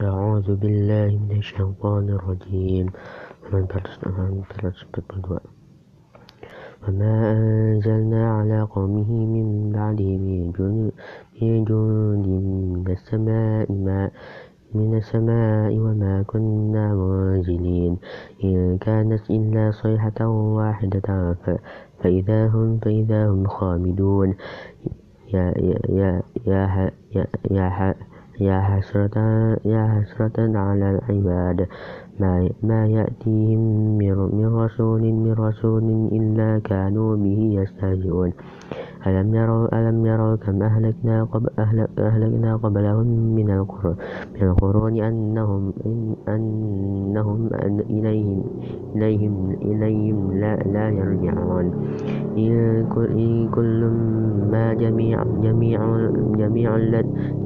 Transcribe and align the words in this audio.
أعوذ 0.00 0.56
بالله 0.56 1.18
من 1.28 1.36
الشيطان 1.38 2.08
الرجيم. 2.08 2.86
وما 6.88 7.32
أنزلنا 7.32 8.22
على 8.36 8.60
قومه 8.62 9.10
من 9.10 9.72
بعده 9.72 10.10
من 10.20 10.52
جند 10.52 11.72
من 12.26 12.84
السماء 12.88 13.66
من 14.74 14.96
السماء 14.96 15.72
وما 15.78 16.22
كنا 16.22 16.94
منزلين. 16.94 17.96
إن 18.44 18.78
كانت 18.78 19.30
إلا 19.30 19.70
صيحة 19.70 20.28
واحدة 20.28 21.36
فإذا 22.00 22.48
هم 22.48 22.78
فإذا 22.78 23.28
هم 23.30 23.46
خامدون. 23.46 24.34
يا 25.34 25.52
يا 25.56 25.78
يا 25.88 26.22
يا 26.46 26.90
يا 27.16 27.26
يا 27.50 27.94
حسرة 28.60 29.16
يا 29.64 29.88
حسرة 29.88 30.58
على 30.58 30.90
العباد. 30.90 31.68
ما, 32.20 32.48
ما 32.62 32.86
يأتيهم 32.86 33.58
من 33.98 34.46
رسول 34.56 35.02
من 35.02 35.32
رسول 35.32 36.08
إلا 36.12 36.58
كانوا 36.64 37.16
به 37.16 37.62
يستهزئون. 37.62 38.32
ألم 39.06 39.34
يروا 39.34 39.78
ألم 39.78 40.06
يروا 40.06 40.36
كم 40.36 40.62
أهلكنا 40.62 41.24
قبل 41.24 41.48
أهلكنا 41.98 42.56
قبلهم 42.56 43.06
من 43.34 43.50
القرون 43.50 43.96
من 44.34 44.42
القرون 44.42 44.96
أنهم 45.00 45.72
أنهم 46.28 47.50
إليهم 47.90 48.44
إليهم 48.96 49.50
إليهم 49.62 50.32
لا, 50.40 50.56
لا 50.56 50.90
يرجعون. 50.90 51.66
إن 52.36 53.48
كل 53.54 53.80
ما 54.50 54.74
جميع 54.74 55.22
جميع 55.22 55.80
جميع 56.36 56.76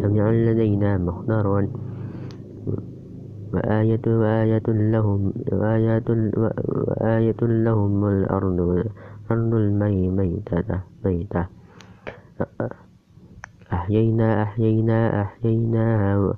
جميع 0.02 0.30
لدينا 0.30 0.98
محضرون 0.98 1.68
وآية 3.54 4.06
وآية 4.06 4.66
لهم 4.68 5.32
وآية 5.52 6.08
وآية 6.36 7.40
لهم 7.42 8.04
الأرض 8.08 8.60
الأرض 9.30 9.54
الميتة 9.54 10.80
ميتة. 11.04 11.59
أحيينا 13.72 14.42
أحيينا 14.42 15.22
أحييناها 15.22 16.34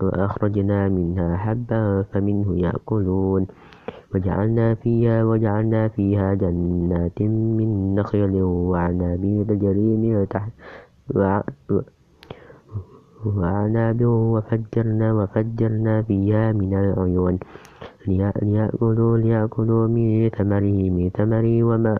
وأخرجنا 0.00 0.88
منها 0.88 1.36
حبا 1.36 2.02
فمنه 2.12 2.48
يأكلون. 2.58 3.46
وجعلنا 4.14 4.74
فيها 4.74 5.24
وجعلنا 5.24 5.88
فيها 5.88 6.34
جنات 6.34 7.18
من 7.22 7.94
نخيل 7.94 8.42
وعناب 8.42 9.22
تجري 9.48 9.90
من 9.96 10.26
تحت 10.28 10.52
وعناب 13.26 14.00
وفجرنا 14.04 15.08
وفجرنا 15.12 16.02
فيها 16.02 16.52
من 16.52 16.74
العيون. 16.74 17.38
ليأكلوا 18.08 19.18
ليأكلوا 19.18 19.86
من 19.88 20.28
ثمره 20.28 20.80
من 20.90 21.10
ثمره 21.10 21.62
وما 21.64 21.94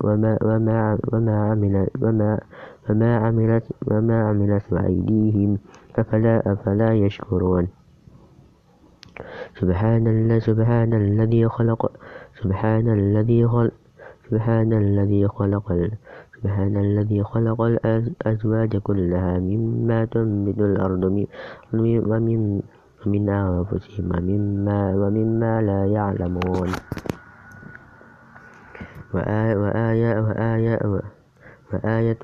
وما 0.00 0.38
وما 0.42 0.98
وما 1.12 1.50
عملت 1.50 1.90
وما 2.02 2.40
وما 2.90 3.16
عملت 3.16 3.64
وما 3.90 4.18
عملت 4.28 4.72
أيديهم 4.72 5.58
أفلا 5.98 6.94
يشكرون. 6.94 7.68
سبحان 9.60 10.94
الذي 10.94 11.48
خلق 11.48 11.92
سبحان 12.42 12.86
الذي 12.88 13.48
خلق 13.48 13.72
سبحان 14.28 14.72
الذي 14.72 15.28
خلق 15.28 15.66
سبحان 16.36 16.76
الذي 16.76 17.22
خلق 17.24 17.60
الأزواج 17.62 18.76
كلها 18.76 19.38
مما 19.38 20.04
تنبت 20.04 20.58
الأرض 20.58 21.04
ومن 21.72 22.60
من 23.06 23.28
أنفسهم 23.28 24.06
ومما, 24.10 24.80
ومما 24.94 25.62
لا 25.62 25.86
يعلمون. 25.86 26.70
وآية 31.72 32.18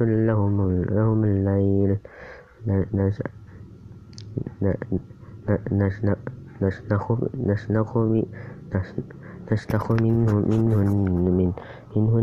لهم 0.00 0.82
لهم 0.82 1.24
الليل. 1.24 1.98
نسلخ 9.52 9.92
منه 9.92 10.34
منه 10.34 10.76
من 10.76 11.52
منه 11.96 12.16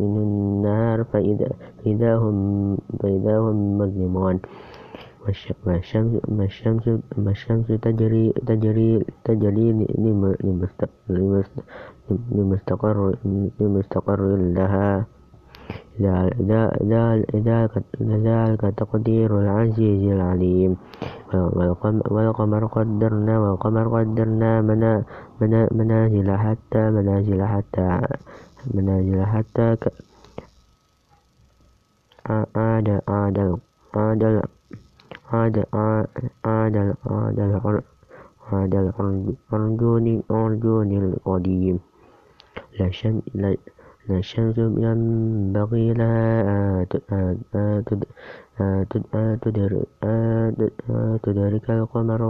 منه 0.00 0.18
النهار 0.22 1.04
فإذا 1.04 2.16
هم 2.16 3.78
مظلمون. 3.78 4.40
والشمس 7.16 7.66
تجري 7.82 8.32
تجري 8.46 9.04
تجري 9.24 9.66
لمستقر 12.32 13.14
لمستقر 13.60 14.36
لها 14.36 15.06
ذلك 18.02 18.74
تقدير 18.76 19.40
العزيز 19.40 20.02
العليم 20.12 20.76
والقمر 21.34 22.66
قدرنا 22.66 23.34
والقمر 23.40 23.86
قدرنا 24.00 24.60
منازل 25.72 26.36
حتى 26.36 26.90
منازل 26.90 27.44
حتى 27.44 28.00
منازل 28.74 29.24
حتى 29.24 29.76
عاد 32.56 33.00
عاد 33.08 33.58
عاد 33.94 34.42
عاد 35.32 35.64
الأرجون 40.06 40.90
القديم. 41.02 41.76
لا 42.78 42.86
الشمس 44.10 44.58
ينبغي 44.58 45.86
لها 45.92 46.84
تدرك 51.22 51.66
القمر 51.70 52.20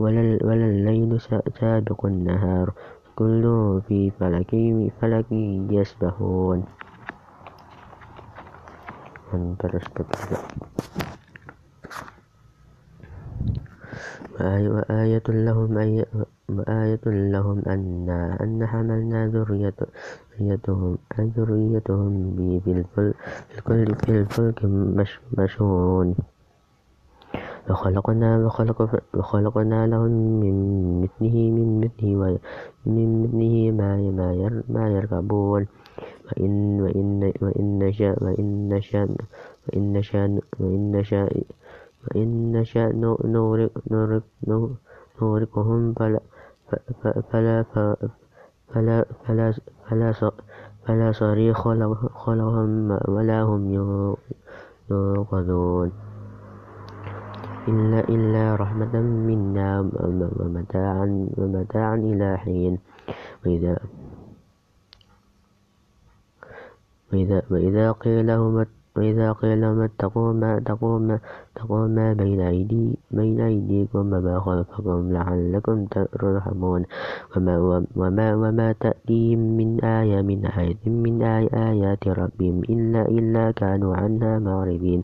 ولا 0.00 0.64
الليل 0.70 1.20
سابق 1.20 2.06
النهار. 2.06 2.72
كل 3.16 3.44
في 3.88 4.10
فلك 5.00 5.32
يسبحون. 5.70 6.58
وآية 14.40 15.22
لهم 15.28 15.76
وآية 16.48 17.00
لهم 17.06 17.62
أن 18.40 18.66
حملنا 18.66 19.26
ذريتهم 19.26 20.98
ذريتهم 21.20 22.36
في 22.64 22.72
الفلك 22.72 23.14
في 24.04 24.10
الفلك 24.10 24.64
مشحون. 25.38 26.14
وخلقنا 27.70 28.30
وخلقنا 29.14 29.86
لهم 29.86 30.10
من 30.40 30.56
مثله 31.02 31.36
من 31.50 31.80
مثله 31.80 32.38
من 32.86 33.08
مثله 33.22 33.70
ما 33.72 33.90
ما 34.68 34.88
يركبون 34.88 35.66
وإن 42.04 42.52
نشأ 42.52 42.86
نغرقهم 45.20 45.94
فلا 50.86 51.12
صريخ 51.12 51.68
لهم 51.68 52.98
ولا 53.08 53.42
هم 53.42 53.62
ينقذون 54.90 55.92
إلا 57.68 58.00
إلا 58.08 58.54
رحمة 58.54 58.94
منا 59.00 59.80
ومتاعا 61.38 61.96
إلى 61.96 62.38
حين. 62.38 62.78
وإذا 63.46 63.78
وإذا 67.12 67.42
وإذا 67.50 67.92
قيل 67.92 68.26
لهم 68.26 68.66
وإذا 68.96 69.32
قيل 69.32 69.60
لهم 69.60 69.80
اتقوا 69.80 70.32
ما 70.32 70.58
اتقوا 70.58 71.86
ما 71.88 72.12
بين 72.12 72.40
أيدي 72.40 72.98
بين 73.10 73.40
أيديكم 73.40 73.98
وما 73.98 74.40
خلفكم 74.40 75.12
لعلكم 75.12 75.86
ترحمون. 75.86 76.82
وما 77.36 77.54
وما 77.96 78.34
وما 78.34 78.72
تأتيهم 78.72 79.38
من 79.38 79.80
آية 79.84 80.22
من 80.22 80.46
آية 80.46 80.82
من 80.86 81.22
آيات 81.54 82.08
ربهم 82.08 82.56
إلا 82.70 83.02
إلا 83.08 83.50
كانوا 83.50 83.96
عنها 83.96 84.38
معرضين. 84.38 85.02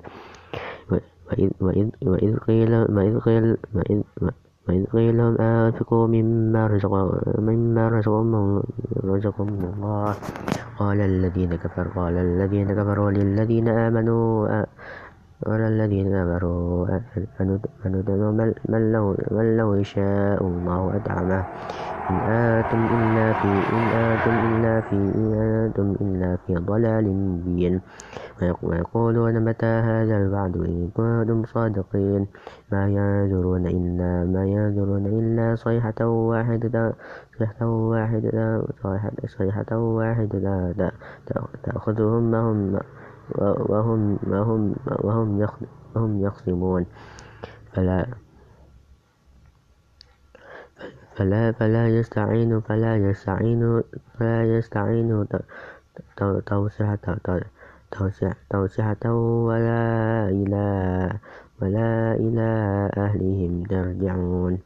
وإذ 0.91 1.51
وإذ 1.61 1.89
وإذ 2.03 2.37
قيل 2.37 2.73
وإذ 2.75 3.19
قيل 3.19 3.57
وإذ 3.75 4.03
وإذ 4.23 4.44
قيل 4.69 5.17
لهم 5.19 5.37
أنفقوا 5.41 6.07
مما 6.07 7.89
رزقهم 7.89 8.63
رزقهم 9.05 9.49
الله. 9.49 10.15
قال 10.79 11.01
الذين 11.01 11.55
كفروا 11.55 11.93
قال 11.95 12.17
الذين 12.17 12.69
كفروا 12.73 13.11
للذين 13.11 13.69
آمنوا 13.69 14.65
قال 15.43 15.61
الذين 15.61 16.07
كفروا 16.15 16.87
من 19.35 19.57
لو 19.57 19.75
يشاء 19.75 20.39
الله 20.47 20.97
أطعمه 20.97 21.45
إن 22.11 22.17
أنتم 22.17 22.81
إلا 22.97 23.33
في 23.33 23.49
إن 23.73 23.85
أنتم 24.05 24.35
إلا 24.47 24.81
في 24.81 24.97
إن 24.97 25.35
أنتم 25.35 25.89
إلا 26.01 26.37
في 26.47 26.55
ضلال 26.55 27.07
مبين. 27.09 27.81
ويقولون 28.63 29.45
متى 29.45 29.67
هذا 29.67 30.17
الوعد 30.17 30.57
إن 30.57 30.89
كنتم 30.97 31.45
صادقين؟ 31.45 32.27
ما 32.73 32.89
ينظرون 32.89 33.67
إلا 33.67 34.25
ما 34.25 34.45
ينظرون 34.47 35.07
إلا 35.07 35.55
صيحة 35.55 36.07
واحدة 36.07 36.93
صيحة 37.39 37.67
واحدة 37.67 38.63
صيحة 39.27 39.71
واحدة 39.79 40.75
تأخذهم 41.65 42.35
وهم 42.35 42.81
وهم 43.39 44.19
وهم 44.27 44.75
وهم 44.87 45.49
وهم 45.95 46.25
يخصمون. 46.25 46.87
فلا 47.73 48.07
فلا 51.17 51.53
فلا 51.53 51.89
يستعين 51.89 52.61
فلا 52.61 52.97
يستعين 52.97 53.83
فلا 54.19 54.45
يستعين 54.45 55.27
توسعة 56.47 57.17
توسعة 58.51 59.05
ولا 59.47 60.29
إلى 60.29 61.11
ولا 61.63 62.15
إلى 62.15 62.51
أهلهم 62.97 63.65
يرجعون. 63.71 64.59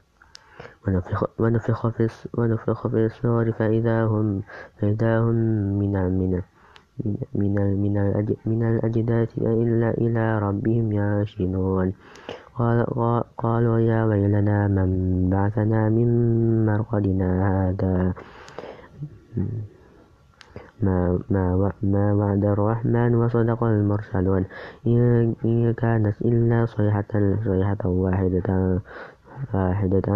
ونفخ, 0.87 1.25
ونفخ, 1.38 1.88
في 1.88 2.08
ونفخ 2.34 2.87
في 2.88 3.06
الصور 3.06 3.52
فإذا 3.52 4.05
هم 4.05 4.43
فإذا 4.78 5.20
هم 5.20 5.34
من 5.78 5.93
من 5.93 6.43
من 8.47 8.62
الأجداث 8.62 9.39
إلى 9.99 10.39
ربهم 10.39 10.93
ينشرون 10.93 11.93
قالوا 13.39 13.79
يا 13.79 14.05
ويلنا 14.05 14.69
من 14.69 14.91
بعثنا 15.31 15.89
من 15.89 16.09
مرقدنا 16.67 17.31
هذا؟ 17.49 18.12
ما, 20.83 21.19
ما, 21.31 21.73
ما 21.83 22.12
وعد 22.15 22.45
الرحمن 22.45 23.15
وصدق 23.15 23.65
المرسلون. 23.65 24.44
إن 24.87 25.73
كانت 25.77 26.23
إلا 26.23 26.67
صيحة 26.67 27.12
صيحة 27.44 27.83
واحدة 27.85 28.81
واحدة 29.55 30.09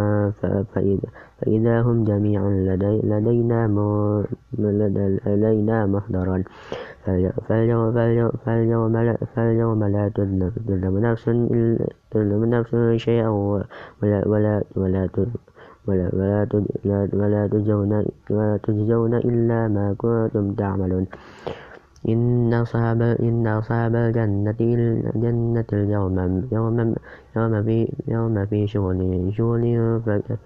فإذا 0.74 1.08
هم 1.82 2.04
جميع 2.04 2.40
لدينا 2.48 3.20
لدينا 5.26 5.86
محضرون 5.86 6.44
فاليوم, 7.48 7.92
فاليوم, 9.34 9.84
لا 9.84 10.08
تظلم 10.14 10.98
نفس 10.98 11.24
تظلم 12.10 12.44
نفس 12.44 12.72
شيئا 12.96 13.28
ولا 14.02 14.28
ولا 14.28 14.62
ولا 14.76 15.08
ولا 15.86 16.06
ولا 18.30 18.56
تجزون 18.62 19.14
إلا 19.14 19.68
ما 19.68 19.94
كنتم 19.98 20.52
تعملون. 20.52 21.06
إن 22.08 22.54
أصحاب 22.54 23.02
إن 23.02 23.46
أصحاب 23.46 23.94
الجنة 23.94 24.56
الجنة 24.60 25.64
اليوم 25.72 26.48
يوم 26.52 26.94
يوم 27.36 27.62
في 27.62 27.92
يوم 28.08 28.46
في 28.46 28.66
شغل 28.66 29.32
شغل 29.36 29.64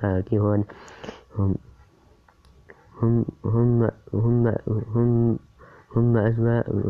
فاكهون. 0.00 0.64
هم 1.38 1.54
هم 3.00 3.24
هم 3.44 3.90
هم 4.14 4.54
هم 4.96 5.38
هم 5.96 6.16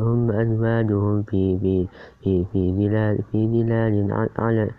هم 0.06 0.30
أزواجهم 0.30 1.22
في 1.22 1.58
في 1.58 1.88
في 2.22 2.44
في 2.52 2.72
ظلال 2.72 3.18
في 3.32 3.46
ظلال 3.46 4.28
على 4.38 4.70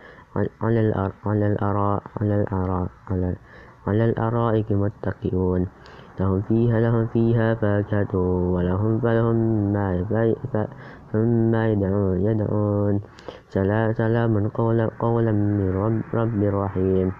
على 0.62 0.80
الأراء 0.80 1.14
على 1.26 1.48
الأراء 1.48 2.04
على 2.22 2.36
الأراء 2.42 2.90
على 3.88 4.06
الأرائك 4.06 4.72
متكئون 4.72 5.68
لهم 6.20 6.42
فيها 6.42 6.80
لهم 6.80 7.08
فيها 7.08 7.56
فاكهة 7.56 8.16
ولهم 8.54 9.00
فلهم 9.00 9.36
ما 9.74 9.96
ما 11.52 11.64
يدعون 11.72 12.18
يدعون. 12.22 13.02
سلام 13.50 14.48
قولا 14.48 14.86
قولا 15.00 15.32
من 15.32 15.70
رب, 15.70 16.02
رب 16.14 16.42
رحيم. 16.44 17.12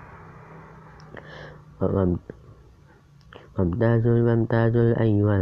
وامتازوا 3.58 4.20
وامتازوا 4.28 5.02
أيها 5.02 5.36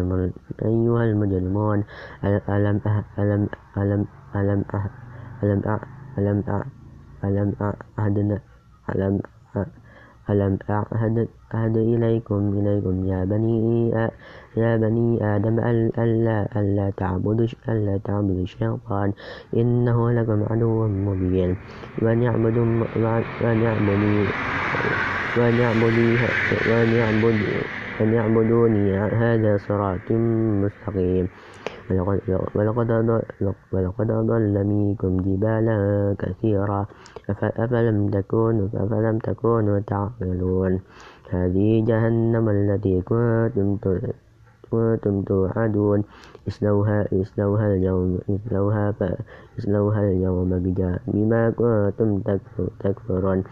أيها 0.66 1.04
المجرمون. 1.04 1.84
ألم 2.24 2.42
ألم 2.50 2.78
ألم 3.20 3.42
ألم 3.78 4.02
ألم 4.36 4.62
ألم 6.18 6.38
ألم 7.24 7.56
أعهد 8.00 8.40
ألم 8.90 9.22
ألم 10.30 10.58
أعهد 10.70 11.28
أعهد 11.54 11.78
إليكم 11.78 12.42
إليكم 12.60 12.96
يا 13.06 13.26
بني 13.26 13.90
يا 14.58 14.78
بني 14.78 15.36
آدم 15.36 15.60
ألا 15.60 16.38
ألا 16.60 16.88
تعبدوا 16.98 17.48
ألا 17.70 17.96
تعبدوا 18.04 18.44
الشيطان. 18.44 19.10
إنه 19.54 20.12
لكم 20.12 20.40
عدو 20.50 20.88
مبين. 20.88 21.52
وأن 22.02 22.22
يعبدوا 22.24 22.66
وأن 23.42 23.58
يعبدوا 23.62 24.26
وأن 25.38 25.56
يعبدوا 25.60 27.38
وأن 28.00 28.14
يعبدوني 28.14 28.86
هذا 28.98 29.58
صراط 29.68 30.08
مستقيم. 30.64 31.28
ولقد 33.74 34.12
أضل 34.12 34.56
منكم 34.64 35.18
جبالا 35.18 35.78
كثيرا 36.20 36.86
أفلم 37.30 38.10
تكونوا 38.10 38.68
أفلم 38.74 39.18
تكونوا 39.20 39.80
تعقلون. 39.80 40.80
هذه 41.30 41.84
جهنم 41.88 42.50
التي 42.50 43.02
كنتم 43.02 43.78
كنتم 44.72 45.22
توعدون. 45.22 46.04
اصلوها 46.48 47.08
اصلوها 47.14 47.68
اليوم 47.74 48.20
اصلوها 48.30 48.94
اصلوها 49.60 50.02
اليوم 50.12 50.50
بما 51.08 51.50
كنتم 51.50 52.10
تكفرون. 52.80 53.44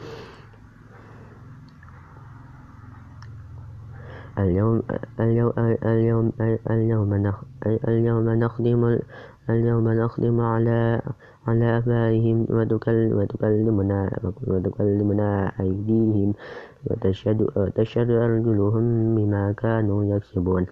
اليوم 4.39 4.81
اليوم 5.19 5.53
اليوم 6.65 7.33
اليوم 7.87 8.29
نخدم 8.29 8.99
اليوم 9.49 9.89
نخدم 9.89 10.41
على 10.41 11.01
على 11.47 11.77
أفواههم 11.77 12.47
وتكلمنا 13.17 14.19
وتكلمنا 14.47 15.51
أيديهم 15.59 16.33
وتشهد 16.85 17.47
وتشهد 17.57 18.09
أرجلهم 18.09 19.15
بما 19.15 19.51
كانوا 19.51 20.05
يكسبون. 20.05 20.65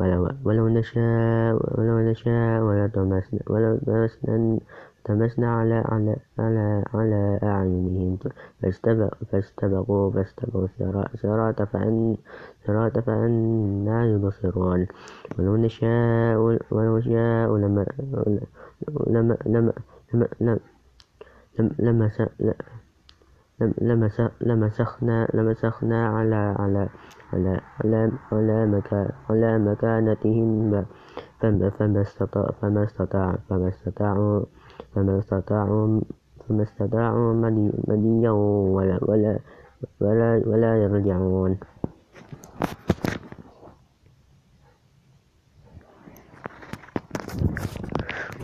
ولو, 0.00 0.28
ولو 0.44 0.68
نشاء 0.68 1.80
ولو 1.80 1.98
نشاء 2.10 2.62
ولطمسنا 3.48 4.58
التمسنا 5.04 5.56
على 5.56 5.84
على 6.38 6.84
على 6.94 7.38
أعينهم. 7.42 8.18
فاستبقوا 9.32 10.10
فاستبقوا 10.10 10.68
الصراط 11.14 11.62
فأن 11.62 12.16
صراط 12.66 12.98
فأنا 12.98 14.04
يبصرون. 14.04 14.86
ولو 15.38 15.56
نشاء 15.56 16.36
ولو 16.70 16.98
نشاء 16.98 17.56
لما 17.56 17.86
لما 19.08 19.36
لما 19.46 19.72
لما 21.78 21.78
لما 21.78 22.10
لما 23.80 24.30
لمسخنا 24.40 25.28
لمسخنا 25.34 26.08
على 26.08 26.54
على 26.58 26.88
على 27.32 27.60
على 27.80 28.12
على 28.32 28.66
مكان 28.66 29.10
على 29.30 29.58
مكانتهم. 29.58 30.84
فما 31.40 32.00
استطاع 32.00 32.50
فما 32.62 32.84
استطاع 32.84 33.36
فما 33.48 33.68
استطاعوا 33.68 34.44
فما 34.94 35.18
استطاعوا 35.18 36.00
فما 36.48 36.62
استطاعوا 36.62 37.32
مديا 37.88 38.30
ولا 38.30 38.98
ولا 39.02 39.38
ولا 40.00 40.42
ولا 40.46 40.72
يرجعون. 40.82 41.58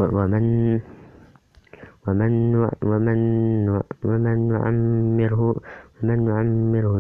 ومن 0.01 0.81
ومن 2.09 2.33
ومن 2.83 3.21
ومن 4.05 4.39
نعمره 4.49 5.43
ومن 6.03 6.19
نعمره 6.25 6.93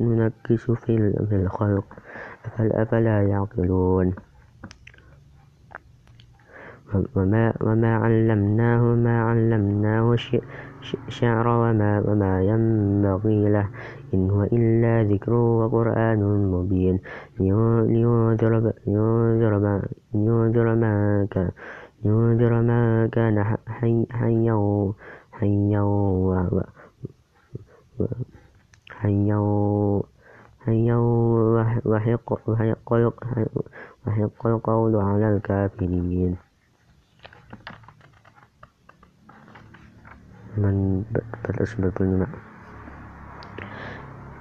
ننكس 0.00 0.70
في 0.70 0.92
الخلق. 1.32 1.86
أفلا 2.58 3.22
يعقلون؟ 3.22 4.14
وما, 7.16 7.52
علمناه 7.96 8.82
ما 8.82 9.22
علمناه 9.22 10.16
شعر 11.08 11.46
وما, 11.48 12.02
وما 12.06 12.42
ينبغي 12.42 13.48
له. 13.48 13.66
إن 14.14 14.30
هو 14.30 14.42
إلا 14.42 15.02
ذكر 15.02 15.32
وقرآن 15.32 16.20
مبين. 16.52 16.98
لينذر 17.40 18.52
ما 18.58 19.82
لينذر 22.04 22.62
من 22.62 23.08
كان 23.08 23.36
حيا 23.66 24.06
حيا 24.10 24.92
حيا 25.32 25.82
حيا 30.64 30.96
وحق 34.06 34.46
القول 34.46 34.96
على 34.96 35.36
الكافرين. 35.36 36.53
من 40.56 41.04
بالنسبة 41.44 41.92
للماء 42.00 42.28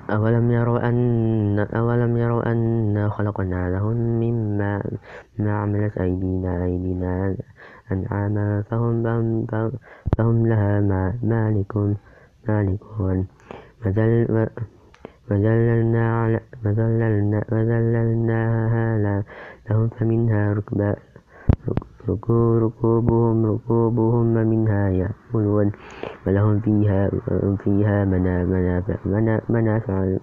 أولم 0.10 0.52
يروا 0.52 0.90
أن 0.90 1.60
أولم 1.60 2.18
يروا 2.18 2.52
أنا 2.52 3.10
خلقنا 3.10 3.70
لهم 3.70 3.98
مما 3.98 4.84
ما 5.40 5.58
عملت 5.58 5.98
أيدينا 5.98 6.66
أيدينا 6.66 7.36
أنعاما 7.92 8.62
فهم 8.62 9.46
فهم 10.18 10.48
لها 10.48 10.82
مالكون 11.24 11.98
مالكون. 12.48 13.28
وذللناها 15.32 16.40
لهم 19.70 19.90
فمنها 19.90 20.54
ركوبهم 22.10 23.46
ركوبهم 23.46 24.38
ومنها 24.38 24.90
يأكلون 24.90 25.72
ولهم 26.28 26.60
فيها 26.60 27.10
فيها 27.64 28.06
منافع 28.06 28.96
منافع 29.06 29.46
منافع 29.50 30.16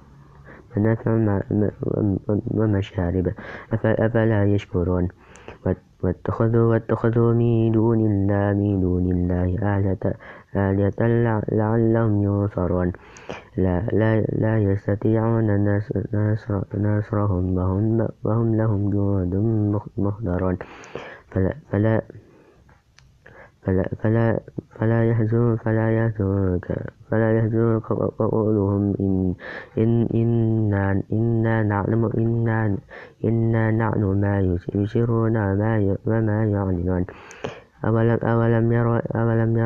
ومشارب. 2.51 3.27
أفلا 3.73 4.45
يشكرون؟ 4.45 5.09
واتخذوا 6.03 6.71
واتخذوا 6.71 7.33
من 7.35 7.73
دون 7.73 8.01
الله 8.01 8.53
من 8.53 8.81
دون 8.81 9.07
الله 9.13 9.49
آلهة 10.57 11.03
لعلهم 11.53 12.23
ينصرون. 12.23 12.93
لا, 13.57 13.83
لا, 13.93 14.21
لا 14.21 14.59
يستطيعون 14.59 15.79
نصرهم 16.75 17.57
وهم, 17.57 18.09
وهم 18.25 18.55
لهم 18.57 18.91
جند 18.91 19.35
محضرون 19.99 20.57
فلا, 21.31 21.55
فلا 21.73 22.03
فلا 23.63 23.85
فلا 24.03 24.41
فلا 24.81 25.11
يحزن 25.11 25.57
فلا 25.57 25.87
يحزنك 25.99 26.67
فلا 27.11 27.39
يحزنك 27.39 27.87
قولهم 28.19 28.95
إن 29.01 29.35
إن 29.79 30.09
إنا 30.15 31.03
إنا 31.13 31.63
نعلم 31.63 32.11
إنا 32.19 32.77
إنا 33.25 33.71
نعلم 33.71 34.21
ما 34.21 34.41
يسرون 34.75 35.37
وما 36.07 36.45
يعلنون. 36.45 37.05
أولم 37.85 38.73
يروا 38.73 39.01
أولم 39.17 39.57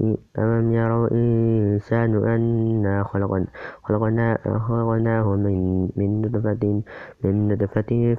إن 0.00 0.16
أولم 0.38 0.72
يروا 0.72 1.08
إنسان 1.12 2.24
أنا 2.24 3.04
خلقنا 3.04 3.46
خلقنا 3.82 4.38
خلقناه 4.68 5.36
من 5.36 5.88
من 5.96 6.20
نطفة 6.22 6.82
من 7.24 7.48
نطفة 7.48 8.14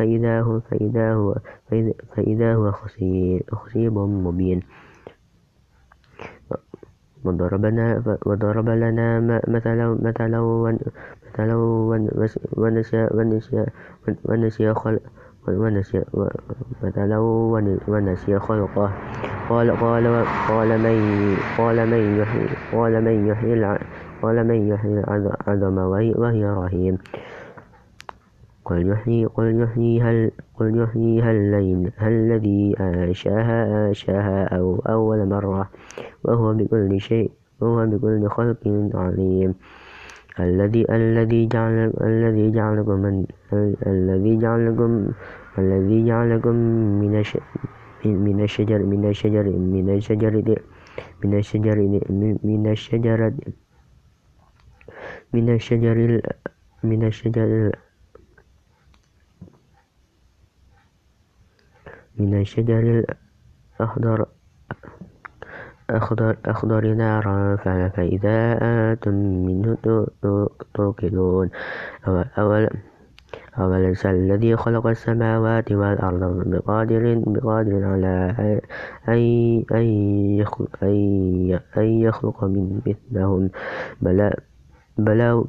فإذا 0.00 0.40
هو 0.40 0.60
فإذا 0.60 1.14
هو 1.14 1.34
فإذا 2.16 2.54
هو 2.54 2.72
خصيب 3.52 3.98
مبين. 3.98 4.62
وضرب 7.24 8.68
لنا 8.68 9.40
مثلا 9.48 9.98
مثلا 10.02 10.40
ونسي 12.56 13.08
ونسي 13.14 13.66
ونسي 14.24 14.74
خلق 14.74 15.02
ونسي 15.48 16.04
مثله 16.82 17.20
ونسي 17.88 18.38
خلقه 18.38 18.90
قال 19.48 19.70
قال 19.70 20.24
قال 20.48 20.78
من 20.78 21.36
قال 21.58 21.90
من 21.90 22.18
يحيي 22.20 22.48
قال 22.72 23.04
من 23.04 23.26
يحيي 23.26 23.78
قال 24.22 24.46
من 24.46 24.68
يحيي 24.68 24.98
العظم 24.98 25.78
وهي 25.78 26.44
رهيم 26.44 26.98
قل 28.64 28.88
يحيي 28.88 29.26
قل 29.26 29.60
يحييها 29.62 30.30
قل 30.58 30.80
يحييها 30.82 31.30
الذي 32.08 32.74
أنشاها 32.80 33.88
أنشاها 33.88 34.44
أو 34.44 34.82
أول 34.88 35.28
مرة 35.28 35.68
وهو 36.24 36.54
بكل 36.54 37.00
شيء 37.00 37.30
وهو 37.60 37.86
بكل 37.86 38.28
خلق 38.28 38.90
عليم 38.94 39.54
الذي 40.40 40.86
الذي 40.90 41.46
جعل 41.46 41.92
الذي 42.00 42.50
جعلكم 42.50 42.98
من 42.98 43.26
الذي 43.86 44.38
جعلكم 44.38 45.12
الذي 45.58 46.06
جعلكم 46.06 46.54
من 47.00 47.24
من 48.04 48.40
الشجر 48.40 48.82
من 48.82 49.08
الشجر 49.08 49.44
من 49.44 49.90
الشجر 49.96 50.62
من 51.24 51.38
الشجر 51.38 51.76
من 52.44 52.66
الشجرة 52.66 53.34
من 55.32 55.54
الشجر 55.54 56.20
من 56.82 57.06
الشجر 57.06 57.72
من 62.18 62.40
الشجر 62.40 63.04
الأخضر 63.80 64.26
أخضر, 65.96 66.94
نارا 66.94 67.56
فإذا 67.96 68.58
أنتم 68.62 69.14
منه 69.46 69.76
توقدون 70.74 71.50
أوليس 73.58 74.06
الذي 74.06 74.56
خلق 74.56 74.86
السماوات 74.86 75.72
والأرض 75.72 76.48
بقادر, 76.48 77.22
بقادر 77.26 77.84
على 77.84 78.34
أن 81.76 81.84
يخلق 81.84 82.44
من 82.44 82.80
مثلهم 82.86 83.50
بلى, 84.02 84.36
بلى 84.98 85.44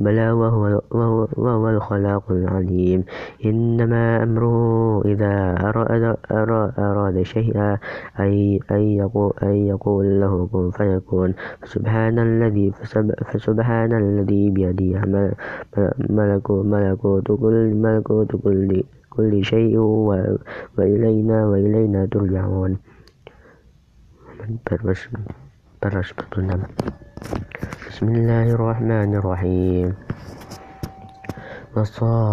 بلى 0.00 0.30
وهو, 0.30 0.82
وهو, 0.90 1.28
وهو 1.36 1.68
الخلاق 1.68 2.30
العليم 2.30 3.04
إنما 3.44 4.22
أمره 4.22 5.02
إذا 5.04 5.34
أراد, 5.60 6.16
أراد 6.78 7.22
شيئا 7.22 7.78
أي 8.20 8.60
أن 8.70 8.80
يقول, 8.80 9.32
أن 9.42 9.54
يقول 9.66 10.20
له 10.20 10.48
كن 10.52 10.70
فيكون. 10.70 11.34
فسبحان 11.62 12.18
الذي 12.18 12.72
فسبحان 13.26 13.92
الذي 13.92 14.50
بيده 14.50 15.02
ملكوت 16.10 17.26
كل 17.32 17.74
ملكوت 17.74 18.36
كل 18.36 18.82
كل 19.10 19.44
شيء 19.44 19.78
وإلينا 20.78 21.46
وإلينا 21.46 22.06
ترجعون. 22.06 22.78
بسم 27.18 28.06
الله 28.08 28.54
الرحمن 28.54 29.14
الرحيم 29.14 29.94
والصافات 31.76 32.24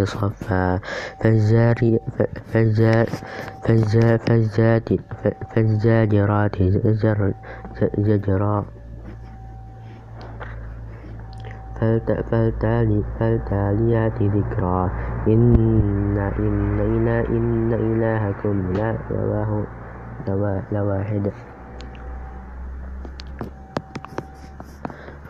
صفا 0.00 0.80
فالزاجرات 5.54 6.56
زجرا 7.98 8.64
فالتاليات 13.18 14.22
ذكرا 14.22 14.90
إن 15.26 16.18
إلهكم 17.74 18.72
لواحد 20.72 21.32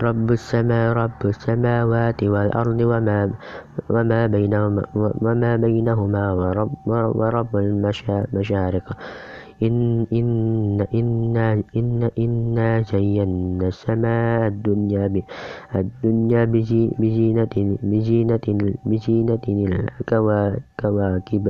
رب 0.04 0.30
السماوات 1.26 2.22
والأرض 2.24 2.80
وما 3.90 5.56
بينهما 5.56 6.24
ورب 7.20 7.56
المشارق 7.56 8.86
إنا 12.18 12.82
زينا 12.82 13.68
السماء 13.68 14.46
الدنيا 15.74 16.44
بزينة 18.84 19.44
الكواكب 20.78 21.44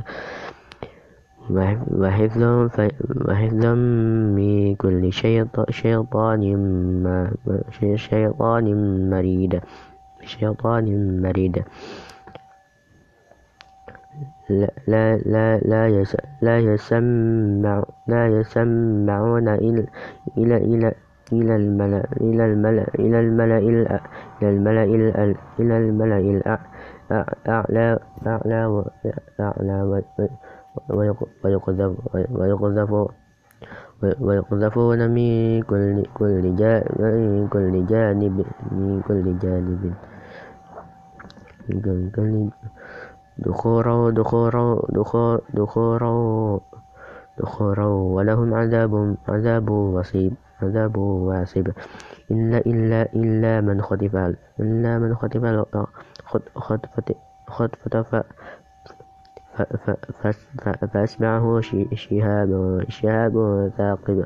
وحفظا 1.51 2.71
من 4.37 4.75
كل 4.75 5.13
شيطان 7.97 8.67
مريد 9.11 9.61
شيطان 10.25 10.87
مريد. 11.23 11.63
لا 14.51 14.71
لا 14.87 15.17
لا 15.59 16.05
لا 16.43 16.59
يسمع 16.59 17.85
لا 18.09 18.29
يسمعون 18.29 19.49
إلى 19.49 19.87
إلى 20.39 20.95
إلى 21.33 21.57
الملأ 21.57 22.05
إلى 22.21 22.45
الملأ 22.45 22.87
إلى 22.99 23.21
الملأ 23.21 23.59
إلى 23.59 24.01
الملأ 24.43 24.85
إلى 25.61 25.77
الملأ 25.79 26.19
أعلى 27.49 27.99
أعلى 28.27 28.85
أعلى 29.41 29.83
ويقذف 29.83 30.31
ويقذفون 34.21 35.11
من 35.11 35.62
كل 35.62 36.57
جانب 39.43 40.02
دخورا 43.38 44.11
دخورا 47.38 47.87
ولهم 47.87 48.54
عذاب 48.54 49.16
عذاب 49.28 49.71
وصيب 49.71 50.35
عذاب 50.62 50.97
واصب 50.97 51.69
إلا 52.31 52.59
إلا 52.59 53.02
إلا 53.14 53.61
من 53.61 53.83
خطف 53.83 54.16
إلا 54.61 54.99
من 54.99 55.14
خطف 55.14 55.45
خطفة 57.49 58.25
فأتبعه 60.58 61.61
شهاب 61.94 62.84
شهاب 62.88 63.34
ثاقب. 63.78 64.25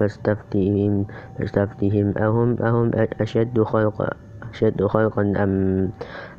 فاستفتهم 0.00 1.06
فاستفتهم 1.38 2.18
أهم 2.18 2.62
أهم 2.62 2.90
أشد 3.20 3.62
خلقا 3.62 4.10
أشد 4.50 4.84
خلقا 4.84 5.22
أم 5.22 5.90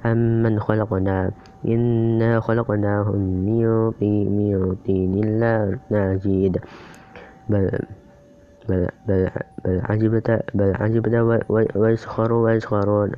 أم 0.06 0.44
من 0.44 0.60
خلقنا؟ 0.60 1.32
إنا 1.68 2.40
خلقناهم 2.40 3.20
من 3.20 4.76
طين 4.86 5.40
لازيد 5.90 6.58
بل 7.50 7.70
بل 7.70 7.80
بل 8.68 9.30
عجبت 9.66 10.44
بل 10.54 10.74
عجبت 10.76 11.44
ويسخرون 11.76 12.44
ويسخرون 12.44 13.12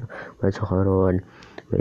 ويسخرون. 0.43 1.19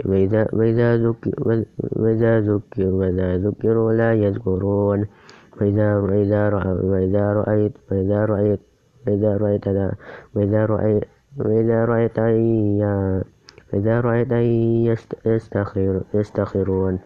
وإذا 0.05 0.47
وإذا 0.53 0.97
ذكر 0.97 1.63
وإذا 1.95 2.39
ذكر 2.39 2.85
وإذا 2.85 3.37
ذكروا 3.37 3.93
لا 3.93 4.13
يذكرون. 4.13 5.05
وإذا 5.61 5.97
وإذا 5.97 6.49
وإذا 6.83 7.33
رأيت 7.33 7.73
وإذا 7.91 8.25
رأيت 8.25 8.59
وإذا 9.07 9.37
رأيت 9.37 9.67
وإذا 10.35 10.65
رأيت 10.65 11.05
وإذا 11.37 11.85
رأيت 11.85 12.19
وإذا 13.73 14.01
رأيت 14.01 14.31
يستخرون 16.13 16.99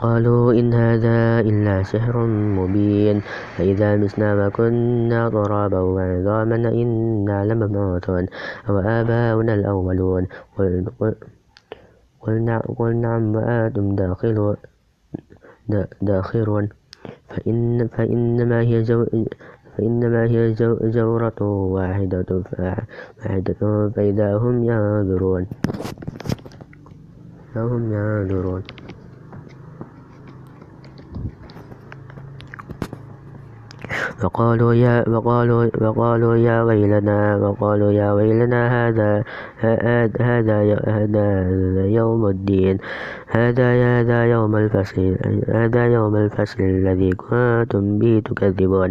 وقالوا 0.00 0.56
إن 0.56 0.72
هذا 0.72 1.44
إلا 1.44 1.84
سحر 1.84 2.16
مبين. 2.56 3.20
فإذا 3.56 4.00
مسنا 4.00 4.32
وكنا 4.32 5.28
ترابا 5.28 5.80
وعظاما 5.80 6.56
إنا 6.56 7.44
لمبعوثون. 7.44 8.24
أو 8.68 8.74
آباؤنا 8.80 9.54
الأولون. 9.60 10.24
قل 12.16 12.94
نعم 13.04 13.36
وأنتم 13.36 13.86
داخرون. 16.00 16.68
فإن 17.28 17.88
فإنما 17.92 18.60
هي 18.60 18.82
جو 18.82 19.04
فإنما 19.76 20.22
هي 20.32 20.54
زورة 20.96 21.40
واحدة 21.76 22.30
واحدة 23.20 23.60
فإذا 23.94 24.28
هم 24.36 24.64
ينظرون. 24.64 25.44
فهم 27.54 27.82
ينظرون. 27.92 28.62
وقالوا 34.24 34.74
يا 34.74 35.08
وقالوا 35.08 35.70
وقالوا 35.80 36.36
يا 36.36 36.62
ويلنا 36.62 37.36
وقالوا 37.36 37.92
يا 37.92 38.12
ويلنا 38.12 38.60
هذا 38.68 39.24
هذا 39.60 40.60
هذا 40.86 41.26
يوم 41.86 42.26
الدين. 42.26 42.78
هذا 43.28 43.68
هذا 43.84 44.18
يوم 44.24 44.56
الفصل 44.56 45.16
هذا 45.48 45.86
يوم 45.86 46.16
الفصل 46.16 46.60
الذي 46.62 47.10
كنتم 47.10 47.98
به 47.98 48.22
تكذبون. 48.24 48.90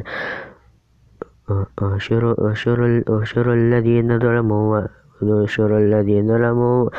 احشروا 1.81 3.53
الذين 3.53 4.19
ظلموا 4.19 4.98
ونحشر 5.21 5.77
الذين 5.77 6.27
ظلموا 6.27 6.89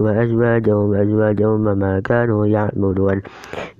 وأزواجهم 0.00 0.84
وأزواجهم 0.92 1.66
وما 1.66 2.00
كانوا 2.00 2.46
يعبدون 2.46 3.22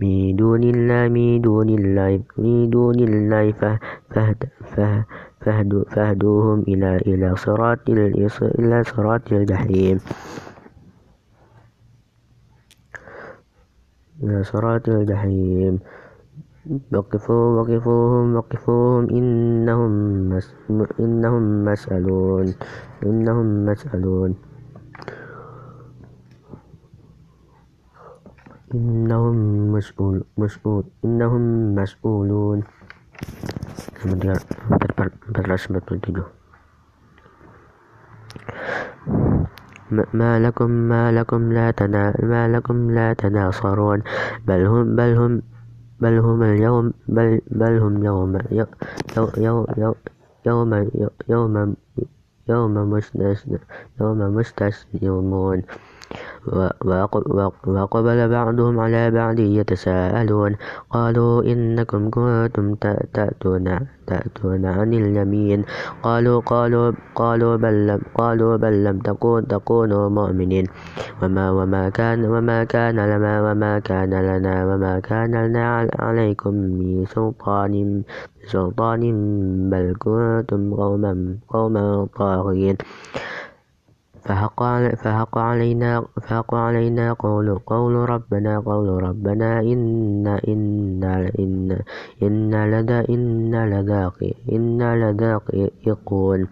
من 0.00 0.36
دون 0.36 0.62
الله 0.64 1.08
من 1.08 1.40
دون 1.40 1.68
الله 1.68 2.20
من 2.38 2.70
دون 2.70 2.98
الله 3.00 3.52
فاهدوهم 5.92 6.58
إلى 6.68 6.96
إلى 6.96 7.36
صراط 7.36 7.90
إلى 7.90 8.84
صراط 8.84 9.32
الجحيم. 9.32 9.98
إلى 14.22 14.42
صراط 14.44 14.88
الجحيم. 14.88 15.78
وقفوا 16.62 17.60
وقفوهم 17.60 18.36
وقفوهم. 18.36 19.10
إنهم 19.10 19.92
مس 20.30 20.54
إنهم 21.00 21.64
مسألون 21.64 22.46
إنهم 23.02 23.46
مسألون. 23.66 24.30
إنهم 28.74 29.36
مسؤول 29.72 30.24
مسؤول 30.38 30.84
إنهم 31.04 31.74
مسؤولون. 31.74 32.58
kemudian 33.98 34.38
ما 40.14 40.40
لكم 40.40 40.70
ما 40.70 41.12
لكم 41.12 41.52
لا 41.52 41.70
تنا 41.70 42.14
ما 42.22 42.48
لكم 42.48 42.90
لا 42.90 43.12
تناصرون. 43.12 44.02
بل 44.46 44.66
هم 44.66 44.96
بل 44.96 45.10
هم 45.16 45.42
بل 46.02 46.18
هم 46.18 46.42
اليوم 46.42 46.92
بل, 47.08 47.40
بل 47.50 47.78
هم 47.78 48.04
يوم 48.04 48.38
يوم 48.50 48.66
يوم 49.36 49.66
يوم 50.46 50.72
يوم 51.28 51.76
يوم 54.00 54.20
مستسلمون 54.36 55.62
وقبل 57.66 58.28
بعضهم 58.28 58.80
على 58.80 59.10
بعض 59.10 59.38
يتساءلون 59.38 60.56
قالوا 60.90 61.42
إنكم 61.42 62.10
كنتم 62.10 62.74
تأتون 63.14 63.78
تأتون 64.06 64.66
عن 64.66 64.94
اليمين 64.94 65.64
قالوا 66.02 66.40
قالوا 66.40 66.92
قالوا 67.14 67.56
بل 67.56 67.86
لم 67.86 68.00
قالوا 68.14 68.56
بل 68.56 68.84
لم 68.84 68.98
تكون 68.98 69.46
تكونوا 69.46 70.08
مؤمنين 70.08 70.66
وما 71.22 71.50
وما 71.50 71.88
كان 71.88 72.24
وما 72.24 72.64
كان 72.64 72.96
لنا 72.96 73.34
وما 73.50 73.78
كان 73.78 74.10
لنا 74.10 74.54
وما 74.66 75.00
كان 75.00 75.46
لنا 75.46 75.88
عليكم 75.98 76.54
من 76.54 77.06
سلطان 77.06 78.02
سلطان 78.46 79.02
بل 79.70 79.94
كنتم 79.98 80.74
قوما 80.74 81.36
قوما 81.48 82.06
طاغين 82.18 82.76
فحق 84.24 85.38
علينا 85.38 86.04
فحق 86.22 86.54
علينا 86.54 87.12
قول 87.12 87.58
قول 87.66 87.94
ربنا 87.94 88.60
قول 88.60 89.02
ربنا 89.02 89.60
إنا 89.60 90.40
إنا 90.48 91.30
إنا 91.38 91.78
إنا 92.22 92.60
لذا 92.72 92.98
إنا 93.08 93.60
لذاق 93.72 94.18
إنا 94.52 94.88
لذاقون 94.96 96.48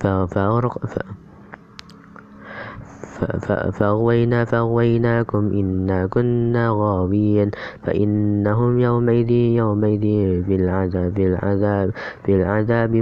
فأغرق 0.00 0.78
فأغوينا 3.72 4.44
فأغويناكم 4.44 5.52
إنا 5.52 6.06
كنا 6.06 6.64
غاوين 6.70 7.50
فإنهم 7.82 8.78
يومئذ 8.78 9.30
يومئذ 9.30 10.04
في 10.46 10.54
العذاب 10.54 11.12
في 11.14 11.26
العذاب 11.26 11.90
في 12.24 12.32
العذاب 12.36 12.92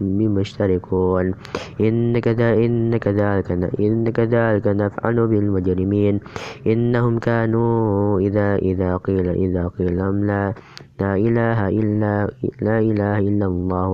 بمشتركون. 0.00 1.34
إن 1.80 2.18
كذلك 2.18 3.50
إن 3.80 4.08
كذلك 4.08 4.66
نفعل 4.66 5.26
بالمجرمين. 5.26 6.20
إنهم 6.66 7.18
كانوا 7.18 8.20
إذا 8.20 8.56
إذا 8.56 8.96
قيل 8.96 9.28
إذا 9.28 9.68
قيل 9.78 9.98
لهم 9.98 10.24
لا 10.24 10.54
لا 11.00 11.12
إله 11.16 11.68
إلا 11.68 12.30
لا 12.62 12.78
إله 12.80 13.18
إلا 13.18 13.46
الله 13.46 13.84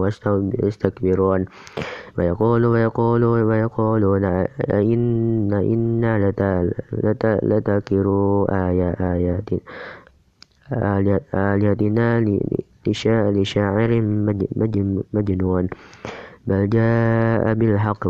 واستكبرون. 0.63 1.41
ويقول 2.19 2.63
ويقول 2.67 3.23
ويقولون 3.25 4.25
إن 4.71 5.53
إنا 5.53 6.13
لتذكروا 7.43 8.35
آيات 8.69 9.51
آياتنا 11.35 12.09
لشاعر 13.37 13.91
مجنون. 15.13 15.65
بل 16.47 16.61
جاء 16.71 17.55
بالحق 17.55 18.03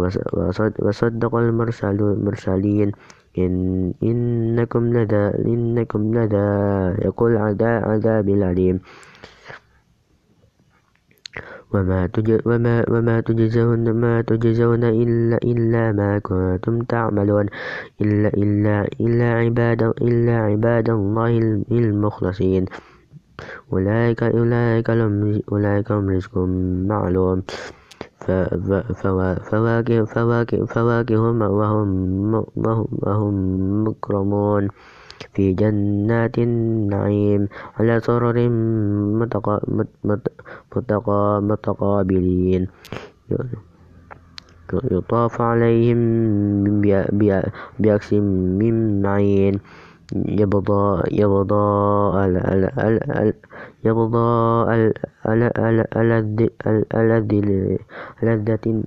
وصدق 0.83 1.33
المرسلين. 1.37 2.93
إن 3.39 3.95
إنكم 4.03 4.83
لذا 4.97 5.35
إنكم 5.47 6.15
لذا 6.15 6.47
يقول 7.05 7.37
عذاب 7.63 8.29
العليم 8.29 8.81
وما 11.73 12.09
وما 12.47 12.85
وما 12.89 13.21
تجزون 13.21 13.91
ما 13.93 14.21
تجزون 14.23 14.85
إلا 14.85 15.37
إلا 15.45 15.93
ما 15.93 16.19
كنتم 16.19 16.83
تعملون. 16.83 17.47
إلا 18.01 18.29
إلا 18.29 18.77
إلا 19.01 19.29
عباد 19.41 19.83
إلا 19.83 20.37
عباد 20.37 20.91
الله 20.91 21.65
المخلصين. 21.73 22.65
أولئك 23.73 24.23
أولئك 24.23 24.91
لهم 24.91 25.41
أولئك 25.53 25.93
هم 25.93 26.11
رزق 26.11 26.35
معلوم. 26.93 27.43
فواكه 28.23 30.05
فواكه 30.05 30.65
فواكه 30.65 31.21
وهم 31.21 32.45
وهم 33.03 33.35
مكرمون 33.89 34.69
في 35.35 35.53
جنات 35.53 36.39
النعيم 36.39 37.49
على 37.79 38.01
سرر 38.01 38.49
متقابلين. 41.41 42.67
يطاف 44.73 45.41
عليهم 45.41 46.01
بأكس 47.79 48.13
من 48.13 49.03
معين. 49.03 49.61
يبضى 50.13 51.03
يبضى 51.13 52.25
يبضى 53.85 54.29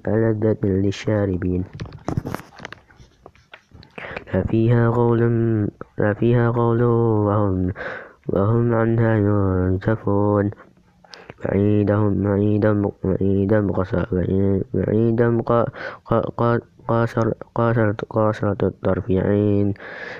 ألذة 0.08 0.58
للشاربين 0.64 1.64
فيها 4.50 4.90
قول 4.90 5.22
فيها 6.20 6.52
قول 6.52 6.84
وهم 6.84 7.72
وهم 8.30 8.74
عنها 8.74 9.16
ينزفون 9.18 10.52
بعيدهم 11.46 12.24
بعيدا 12.24 12.92
بعيدا 13.04 13.62
بعيدا 14.74 15.42
قاصر 16.88 17.32
قاصر 17.56 17.92
قاصرة 18.10 18.58
الطرف 18.64 19.12
عين 19.12 19.74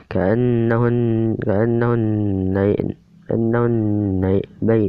كأنهن 0.10 1.38
كأنهن 1.46 2.76
كأنهن 3.30 4.42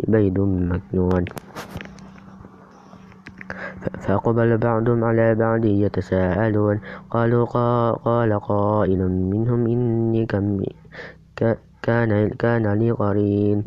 بيض 0.08 0.38
مكنون. 0.40 1.24
فأقبل 4.00 4.58
بعضهم 4.58 5.04
على 5.04 5.34
بعض 5.34 5.64
يتساءلون. 5.64 6.80
قالوا 7.10 7.44
قال 7.92 8.40
قائل 8.40 9.00
منهم 9.32 9.66
إني 9.66 10.26
كان 10.26 10.64
كان 12.38 12.66
لي 12.78 12.90
قرين. 12.90 13.64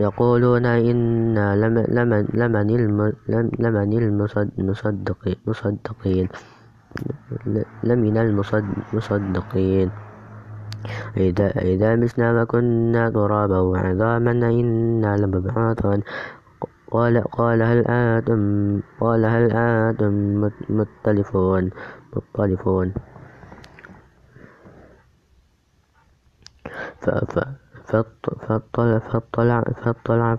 يقولون 0.00 0.66
إنا 0.66 1.56
لمن 2.34 3.92
المصدقين 5.44 6.28
لمن 7.84 8.16
المصدقين 8.16 9.90
إذا 11.16 11.46
إذا 11.58 11.96
متنا 11.96 12.42
وكنا 12.42 13.10
ترابا 13.10 13.58
وعظاما 13.60 14.32
إنا 14.32 15.16
لمبعوثون. 15.16 16.02
قال 16.90 17.24
قال 17.24 17.62
هل 17.62 17.86
أنتم 17.86 18.80
قال 19.00 19.24
هل 19.24 19.52
أنتم 19.52 20.50
مختلفون 20.70 21.70
مختلفون 22.16 22.94
فاطلع 27.86 28.98
فاطلع 28.98 29.62
فاطلع 29.82 30.34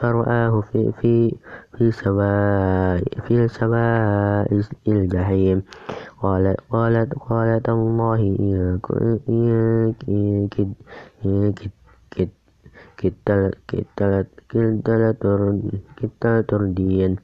فرآه 0.00 0.60
في 0.72 0.92
في 1.00 1.34
في 1.78 1.90
سواء 1.92 3.02
في 3.28 3.48
سواء 3.48 4.60
الجحيم. 4.88 5.62
قال 6.22 6.56
قالت 6.70 7.14
قالت 7.14 7.68
الله 7.68 8.20
إن 9.28 10.44
كدت 15.96 16.50
تردين 16.50 17.16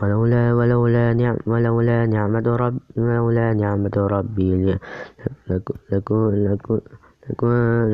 ولولا 0.00 0.54
ولولا 0.54 1.12
نعم 1.14 1.36
ولولا 1.46 2.06
نعمة 2.06 2.46
رب 2.56 2.78
ولولا 2.96 3.52
نعمة 3.54 3.96
ربي 3.96 4.78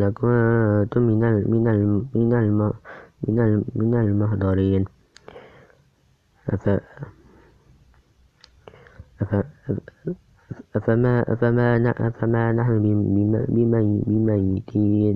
لكنت 0.02 0.94
من 0.98 1.20
من 1.52 1.66
من 2.14 2.30
من 3.28 3.64
من 3.74 3.94
المحضرين. 3.94 4.84
أفما 6.48 6.80
أفما 9.22 9.44
أفما 10.76 12.44
نحن 12.52 12.74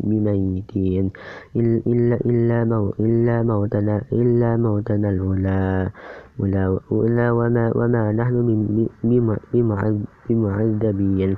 بميتين 0.03 1.07
إلا 1.57 2.17
إلا 2.27 2.59
مو 2.65 2.93
إلا 3.01 3.37
موتنا 3.43 3.97
إلا 4.13 4.57
موتنا 4.57 5.09
الأولى 5.11 5.91
وما 7.31 7.65
وما 7.77 8.13
نحن 8.13 8.37
بمعذبين. 10.29 11.37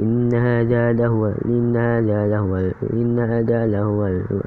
إن 0.00 0.34
هذا 0.34 0.92
لهو 0.92 1.22
إن 1.44 1.76
هذا 1.76 2.26
لهو 2.32 2.52
إن 2.92 3.18
هذا 3.18 3.66
لهو 3.66 4.00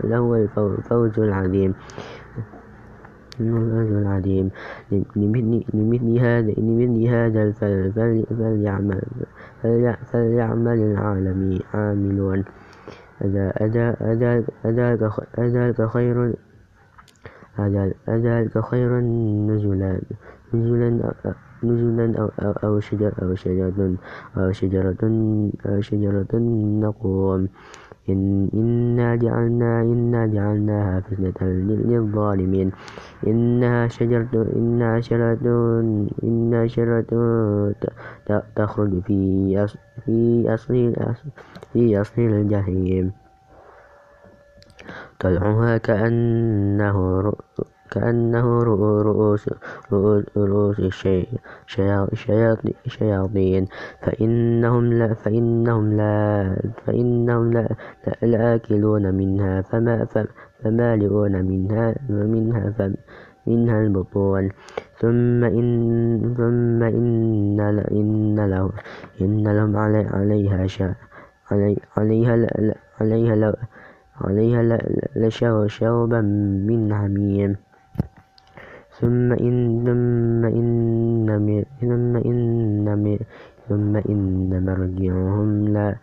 لهو 0.03 0.35
الفوز 0.35 1.19
العظيم. 1.19 1.73
العظيم 3.39 4.49
لمثل 5.15 6.19
هذا 6.19 6.51
لمثل 6.57 7.07
هذا 7.07 7.51
فليعمل 7.51 9.01
فليعمل 10.11 10.77
العالمين 10.77 11.59
عاملون 11.73 12.43
أذاك 14.65 15.81
خير 15.87 16.33
أذلك 18.09 18.59
خير 18.59 18.99
نزلا 18.99 20.01
نزلا 20.53 21.13
نزلا 21.63 22.19
أو 22.19 22.29
أو 22.39 22.51
أو 22.51 22.79
شجر 22.79 23.13
أو 23.21 23.35
شجرة 23.35 23.95
أو 24.37 24.51
شجرة 24.51 25.01
أو 25.65 25.81
شجرة 25.81 26.33
نقوم 26.83 27.47
إن 28.09 28.49
إنا 28.53 29.15
جعلنا 29.15 29.81
إنا 29.81 30.27
جعلناها 30.27 30.99
فتنة 30.99 31.47
للظالمين. 31.89 32.71
إنها 33.27 33.87
شجرة 33.87 34.47
إنها 34.55 34.99
شجرة 34.99 35.45
إنها 36.23 36.67
شجرة 36.67 37.09
تخرج 38.55 38.99
في 39.01 39.67
في 40.05 40.53
أصل 40.53 40.93
في 41.73 42.01
أصل 42.01 42.21
الجحيم. 42.21 43.11
طلعها 45.19 45.77
كأنه 45.77 47.33
كأنه 47.91 48.63
رؤوس 48.63 49.49
رؤوس 50.37 50.79
الشياطين 52.85 53.67
فإنهم 54.01 54.93
لا 54.93 55.13
فإنهم 55.13 55.97
لا 55.97 56.55
فإنهم 56.85 57.53
لا 57.53 57.67
لآكلون 58.21 59.13
منها 59.13 59.61
فما 59.61 60.05
فمالئون 60.63 61.45
منها 61.45 61.95
منها 62.09 62.93
منها 63.47 63.81
البطون. 63.81 64.49
ثم 64.99 65.43
إن 65.43 65.69
ثم 66.37 66.83
إن 66.83 67.59
إن 67.91 68.49
لهم 68.49 68.71
إن 69.21 69.47
لهم 69.47 69.77
عليها 69.77 70.67
شا 70.67 70.95
عليها 71.97 72.47
عليها 73.01 73.53
عليها 74.21 74.77
لشوبا 75.15 76.21
من 76.67 76.93
حميم. 76.93 77.55
ثم 78.95 79.33
إن 79.33 79.85
ثم 83.69 83.97
إن 83.97 84.51
مرجعهم 84.65 85.49
لا 85.73 85.95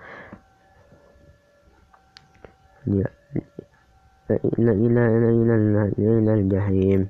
إلى 4.58 4.72
إلى 4.72 5.02
إلى 5.30 5.54
إلى 5.98 6.34
الجحيم. 6.34 7.00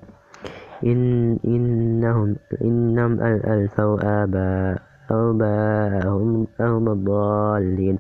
إن 0.85 1.01
إنهم 1.45 2.37
إنهم 2.63 3.13
ألفوا 3.23 4.23
آباء 4.23 4.83
آباءهم 5.11 6.47
أهم 6.61 6.89
الضالين. 6.89 7.97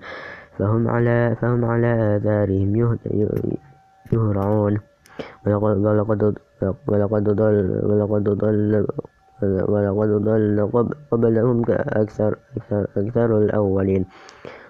فهم 0.58 0.88
على 0.88 1.36
فهم 1.40 1.64
على 1.64 2.16
آثارهم 2.16 2.68
يهرعون. 4.12 4.74
ولقد 5.46 6.38
ولقد 6.88 7.24
ضل 7.24 7.80
ولقد 7.84 8.24
ضل 8.24 8.86
ولقد 9.42 10.08
ضل 10.08 10.70
قبلهم 11.10 11.62
أكثر, 11.68 12.38
أكثر, 12.56 12.86
أكثر 12.96 13.38
الأولين. 13.38 14.04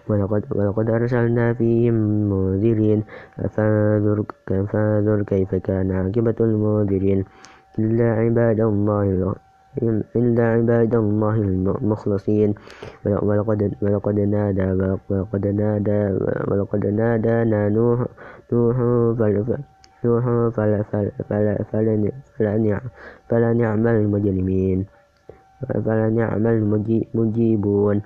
ولقد, 0.08 0.42
ولقد 0.50 0.90
أرسلنا 0.90 1.54
فيهم 1.54 1.94
منذرين. 2.30 3.02
فانظر, 3.50 4.24
فانظر 4.72 5.22
كيف 5.22 5.54
كان 5.54 5.92
عاقبة 5.92 6.34
المنذرين؟ 6.40 7.24
إلا 7.78 8.04
عباد 8.04 8.60
الله 8.60 9.34
إلا 10.16 10.44
عباد 10.44 10.94
الله 10.94 11.34
المخلصين. 11.34 12.54
ولقد 13.06 13.74
ولقد 13.82 14.18
نادى 14.20 14.68
ولقد 15.10 15.46
نادى 15.46 16.00
ولقد 16.48 16.86
نادانا 16.86 17.68
نوح 17.68 17.98
نوح 18.52 18.76
نوح 20.04 20.24
فلنعم 23.28 23.86
المجرمين 23.86 24.78
فلنعم 25.84 26.46
المجيبون 26.46 28.02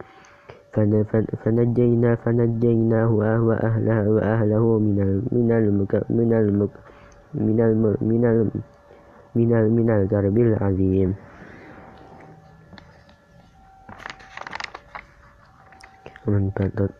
فنجينا 1.45 2.11
فنجيناه 2.15 3.11
وأهله 3.49 3.99
وأهله 4.11 4.65
من 4.79 4.99
من 5.33 5.49
المك 5.53 5.93
من 6.13 6.33
المك 6.33 6.73
من 7.35 7.59
من 8.01 8.25
من 9.35 9.51
من 9.77 9.89
الكرب 9.91 10.37
العظيم. 10.39 11.11
ومن 16.27 16.51
بعد 16.57 16.91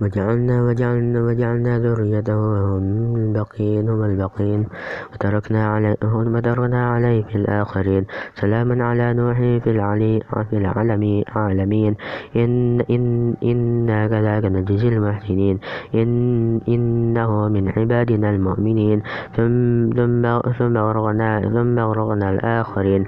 وجعلنا 0.00 0.62
وجعلنا 0.62 1.22
وجعلنا 1.22 1.78
ذريته 1.78 2.34
هم 2.34 3.16
الباقين 3.16 3.88
هم 3.88 4.04
الباقين. 4.04 4.66
وتركنا 5.12 5.66
عليه 5.68 5.96
وتركنا 6.02 6.90
عليه 6.90 7.22
في 7.22 7.36
الآخرين. 7.36 8.04
سلاما 8.34 8.84
على 8.84 9.14
نوح 9.14 9.38
في 9.38 9.70
العلي 9.70 10.20
في 10.50 10.56
العالمين 10.56 11.24
عالمين. 11.28 11.96
إن 12.36 12.80
إن 12.80 13.34
إنا 13.42 14.08
كذلك 14.08 14.44
نجزي 14.44 14.88
المحسنين. 14.88 15.58
إن 15.94 16.60
إنه 16.68 17.48
من 17.48 17.68
عبادنا 17.68 18.30
المؤمنين. 18.30 19.02
ثم 19.36 19.90
ثم 19.92 20.22
ثم 20.58 20.76
أغرقنا 20.76 21.40
ثم 21.40 21.78
أغرقنا 21.78 22.30
الآخرين. 22.30 23.06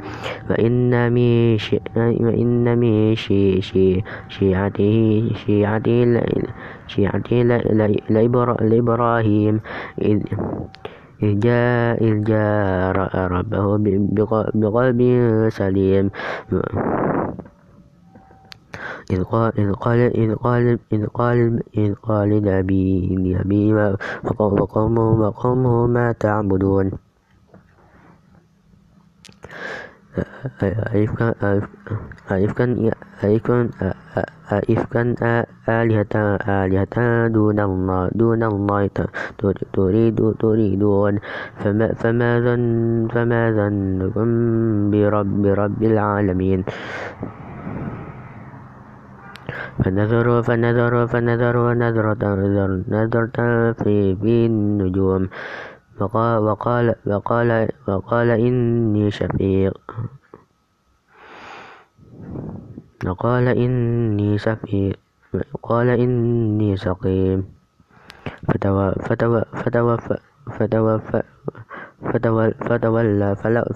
وإن 0.51 1.13
من 2.79 3.15
شيعته 4.29 5.31
شيعته 5.47 6.23
شيعته 6.93 7.43
لإبراهيم 8.61 9.55
إذ 11.23 11.39
جاء 11.39 11.95
إذ 12.05 12.15
جاء 12.27 12.93
ربه 13.37 13.67
بقلب 14.55 15.01
سليم. 15.49 16.07
إذ 19.11 19.23
قال 19.23 19.51
إذ 19.59 19.73
قال 19.73 20.01
إذ 20.17 20.35
قال 20.35 20.79
إذ 20.93 21.07
قال 21.07 21.39
إذ 21.79 21.95
قال 21.95 22.31
لأبيه 22.45 23.05
وقومه 24.33 25.09
وقومه 25.21 25.87
ما 25.87 26.13
تعبدون؟ 26.13 26.87
أئفكا 34.53 35.05
آلهة 35.69 36.15
دون 37.33 37.59
الله 37.61 38.03
دون 38.13 38.43
الله 38.43 38.83
تريد 39.73 40.19
تريدون. 40.39 41.15
فما 42.01 42.31
ظن 42.45 43.09
فما 43.09 43.43
ظنكم 43.57 44.29
برب 44.93 45.31
برب 45.43 45.81
العالمين؟ 45.83 46.61
فنظر 49.83 50.43
فنظر 50.43 50.93
نظرة 51.75 52.25
نظرة 52.89 53.43
في 53.73 53.97
في 54.21 54.35
النجوم. 54.47 55.23
وقال 56.01 56.39
وقال 56.39 56.95
وقال, 57.07 57.69
وقال 57.89 58.29
إني 58.31 59.11
شفيق. 59.11 59.77
وقال 63.07 63.49
إني 63.49 64.39
سفيق 64.39 64.99
قال 65.63 65.89
إني 65.89 66.77
سقيم 66.77 67.45
فتوى 68.49 68.95
فتوى 69.01 69.43
فتوى 69.53 69.95
فتوى 70.53 70.95
فتولى 72.03 73.29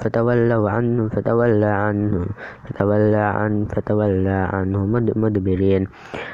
فتولوا 0.03 0.71
عنه 0.71 1.09
فتولى 1.09 1.67
عنه 1.67 2.27
فتولى 2.67 3.17
عنه 3.17 3.65
فتولى 3.65 4.39
عنه 4.53 4.79
مدبرين. 5.17 5.83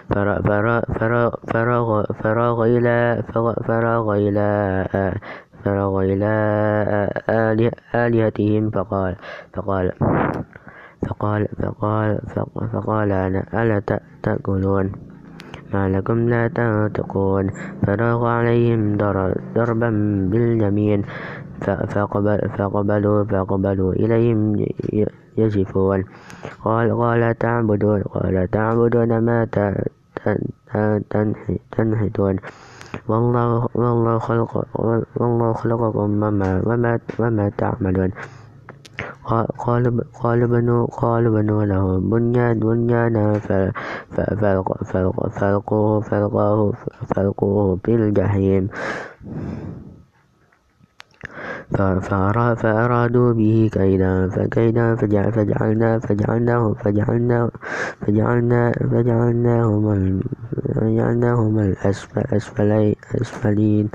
فراغ 0.08 0.80
فراغ 2.22 2.58
إلى 2.64 3.22
فراغ 3.66 4.06
إلى 4.16 4.48
فرغ 5.64 6.00
إلى 6.00 6.32
آلهتهم 7.94 8.70
فقال 8.70 9.16
فقال 9.54 9.92
فقال 11.08 11.48
فقال 11.62 12.18
فقال 12.72 13.10
ألا 13.54 13.82
تأكلون؟ 14.22 14.92
ما 15.74 15.88
لكم 15.88 16.28
لا 16.28 16.48
تنطقون؟ 16.48 17.50
فراغ 17.86 18.26
عليهم 18.26 18.96
ضربا 19.54 19.90
باليمين 20.30 21.02
فقبلوا 22.54 23.24
فقبلوا 23.24 23.92
إليهم 23.92 24.66
يزفون 25.38 26.04
قال 26.64 26.98
قال 26.98 27.38
تعبدون 27.38 28.02
قال 28.02 28.50
تعبدون 28.50 29.18
ما 29.18 29.38
تنحتون. 31.72 32.36
والله 33.08 33.68
والله 33.74 34.18
خلق 34.18 34.52
والله 35.20 35.52
خلقكم 35.52 36.22
وما 36.22 36.62
وما 36.66 36.98
وما 37.18 37.46
تعملون. 37.58 38.10
قال 39.24 39.46
قال 40.22 40.46
بنو 40.46 40.86
قال 40.86 41.24
بنو 41.30 41.62
له 41.62 41.98
بنيان 41.98 42.58
بنيانا 42.60 43.38
فألقوه 44.12 46.00
فألقوه 46.00 46.00
فألقوه 47.10 47.78
في 47.84 47.94
الجحيم. 47.94 48.68
فأرادوا 51.72 53.32
به 53.32 53.70
كيدا 53.72 54.28
فكيدا 54.28 54.94
فجعلنا 54.96 55.98
فجعلناه 55.98 56.72
فجعلنا 56.82 57.50
فجعلنا 58.00 58.72
فجعلناهم 58.72 60.20
فجعلناهم 60.82 61.58
الأسفلين 62.18 63.86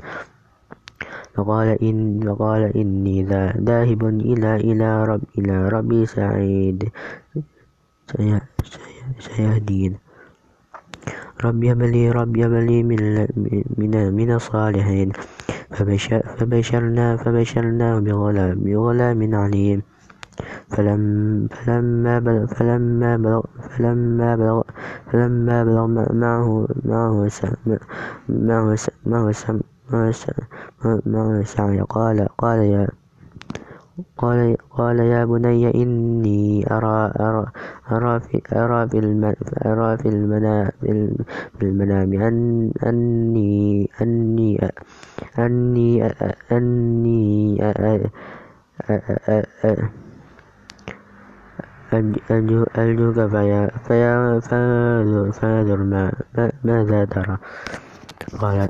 فقال 1.34 1.68
إن 1.82 2.20
فقال 2.26 2.62
إني 2.76 3.16
ذاهب 3.68 4.02
إلى 4.04 4.56
إلى 4.56 5.04
رب 5.04 5.22
إلى 5.38 5.68
ربي 5.68 6.06
سعيد. 6.06 6.88
سيهدين. 9.18 9.92
رب 11.44 11.64
هب 11.64 11.82
لي 11.82 12.10
رب 12.10 12.34
هب 12.38 12.54
لي 12.66 12.82
من 12.82 13.00
من 13.76 13.92
من 14.12 14.30
الصالحين. 14.32 15.12
فبشرنا 16.38 17.16
فبشرناه 17.16 17.98
بغلام 18.00 18.56
بغلام 18.64 19.20
عليم. 19.34 19.82
فلما 20.68 22.18
بلغ 22.18 22.46
فلما 22.46 23.16
بلغ 23.16 23.42
فلما 23.70 24.36
بلغ 24.36 24.62
فلما 25.12 25.64
بلغ 25.64 25.86
معه 25.86 26.66
معه 26.84 27.28
معه 29.06 29.28
معه 29.92 31.00
معه 31.06 31.42
سعي 31.42 31.80
قال 31.80 32.28
قال 32.38 32.58
يا 32.58 32.88
قال 34.16 34.56
قال 34.70 34.98
يا 34.98 35.24
بني 35.24 35.82
إني 35.82 36.66
أرى 36.70 37.12
أرى 37.20 37.46
أرى 37.92 38.20
في 38.20 38.42
أرى 38.52 38.88
في 38.88 38.98
أرى 39.66 39.96
في 39.96 40.08
المنام 40.08 40.70
في 41.58 41.62
المنام 41.62 42.22
أن 42.22 42.70
أني 42.86 43.90
أني 44.00 44.70
أني 45.38 46.04
أني 46.52 47.58
أرجوك 51.92 53.26
فيا 53.32 53.70
فيا 53.88 54.40
فانظر 55.38 55.76
ما 55.76 56.12
ماذا 56.64 57.04
ترى؟ 57.04 57.36
قال. 58.40 58.68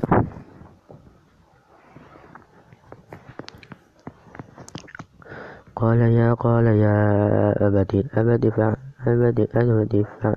قال 5.75 5.99
يا 5.99 6.33
قال 6.33 6.65
يا 6.65 6.95
أبت 7.67 7.91
أبت 8.13 8.47
فعل 8.47 8.75
أبت 9.07 9.39
أبت 9.55 9.93
فعل 10.21 10.35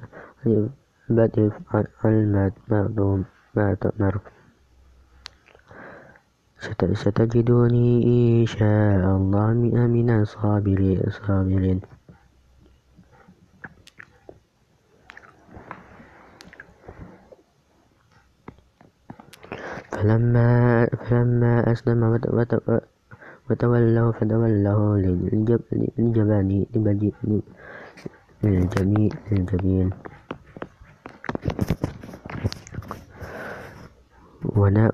أبت 1.10 1.52
فعل 1.98 2.52
ما 3.54 3.74
تؤمر 3.74 4.14
ستجدني 6.92 7.94
إن 8.06 8.46
شاء 8.46 9.02
الله 9.16 9.46
من 9.86 10.10
الصابرين 10.10 11.80
فلما 20.02 20.90
فلما 21.06 21.62
أسلم 21.70 22.02
وتوله 23.46 24.04
فتوله 24.18 24.78
للجبين. 28.42 29.88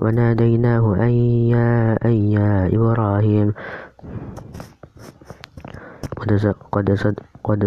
وناديناه 0.05 0.85
أن 1.01 1.13
يا 1.57 1.97
أن 2.05 2.17
يا 2.37 2.69
إبراهيم. 2.69 3.49
قد 6.21 6.31
قد 6.69 6.89
قد 7.45 7.63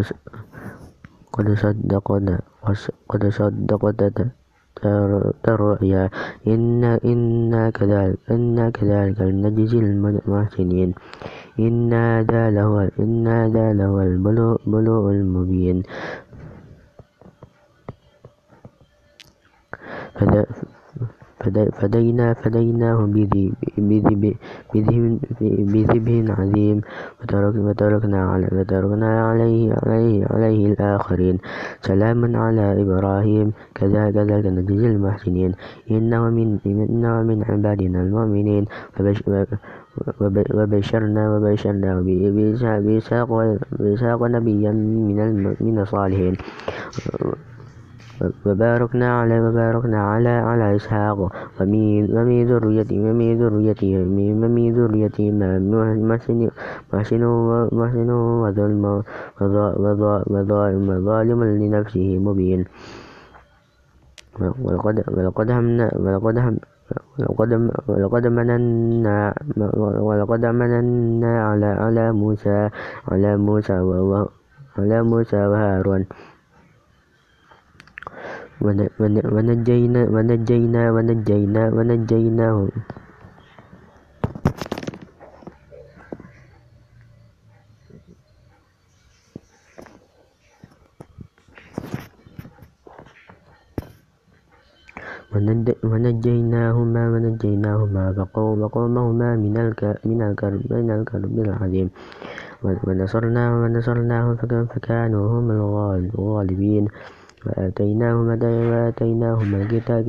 قد 1.34 1.47
صدقنا 1.58 2.36
قد 3.10 3.23
صدقت 3.30 4.01
الرؤيا 4.86 6.10
إنا 6.48 7.00
إنا 7.06 7.70
كذلك 7.70 8.17
إنا 8.32 8.70
كذلك 8.70 9.22
نجزي 9.22 9.80
المحسنين. 9.80 10.94
إن 11.60 11.94
هذا 11.94 12.50
لهو 12.50 12.89
إن 13.00 13.28
هذا 13.28 13.74
لهو 13.74 14.02
البلوء 14.02 15.12
المبين. 15.12 15.84
فدينا 21.80 22.34
فديناه 22.34 22.99
بذبح 25.71 26.15
عظيم. 26.39 26.77
وتركنا 27.21 29.10
عليه 29.27 29.73
عليه 29.84 30.25
عليه 30.32 30.62
الآخرين. 30.73 31.38
سلام 31.82 32.36
على 32.36 32.82
إبراهيم. 32.82 33.47
كذلك 33.75 34.45
نجزي 34.45 34.88
المحسنين. 34.88 35.51
إنه 35.91 36.21
من 36.30 36.47
إنه 36.65 37.13
من 37.23 37.43
عبادنا 37.43 38.01
المؤمنين. 38.01 38.65
وبشرنا 40.21 41.23
وبشرناه 41.36 41.97
بإسحاق 43.80 44.21
نبيا 44.23 44.71
من 45.62 45.75
الصالحين. 45.80 46.36
وباركنا 48.46 49.08
على 49.20 49.36
وباركنا 49.42 50.00
على 50.12 50.30
على 50.30 50.76
إسحاق. 50.76 51.20
ومن 51.62 52.46
ذريته 52.46 52.98
ومن 53.00 53.30
ذريته 53.42 53.92
ومن 53.98 54.74
ذريتهما 54.78 55.50
محسن 56.10 56.50
محسن 56.94 57.24
وظلم 58.44 58.84
وظالم 60.90 61.40
لنفسه 61.44 62.08
مبين. 62.18 62.66
ولقد 64.40 65.04
ولقد 65.08 65.52
همنا 65.52 65.88
ولقد 65.96 66.38
هم 66.38 66.56
ولقد 67.88 68.28
مننا 68.28 69.34
ولقد 70.08 70.46
مننا 70.46 71.34
على 71.48 71.66
على 71.66 72.12
موسى 72.12 72.70
على 73.12 73.38
موسى 73.38 73.74
على 74.78 74.98
موسى 75.04 75.48
وهارون. 75.48 76.06
ونجينا 78.62 80.02
ونجينا 80.13 80.82
ونجينا 80.93 81.63
ونجيناه 81.76 82.58
ونجيناهما 95.84 97.04
ونجيناهما 97.13 98.04
وقومهما 98.62 99.30
من 99.36 99.56
الكرب 99.58 100.67
من 100.71 100.89
الكرب 100.97 101.36
العظيم 101.45 101.88
ونصرناهم 102.63 103.58
ونصرناهم 103.63 104.34
فكانوا 104.74 105.24
هم 105.34 105.45
الغالبين 105.52 106.86
وآتيناهما 107.45 108.38
وآتيناهما 108.71 109.58
الكتاب 109.62 110.04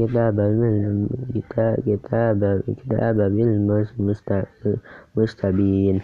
كتاب 2.79 3.17
بالمستبين 5.17 6.01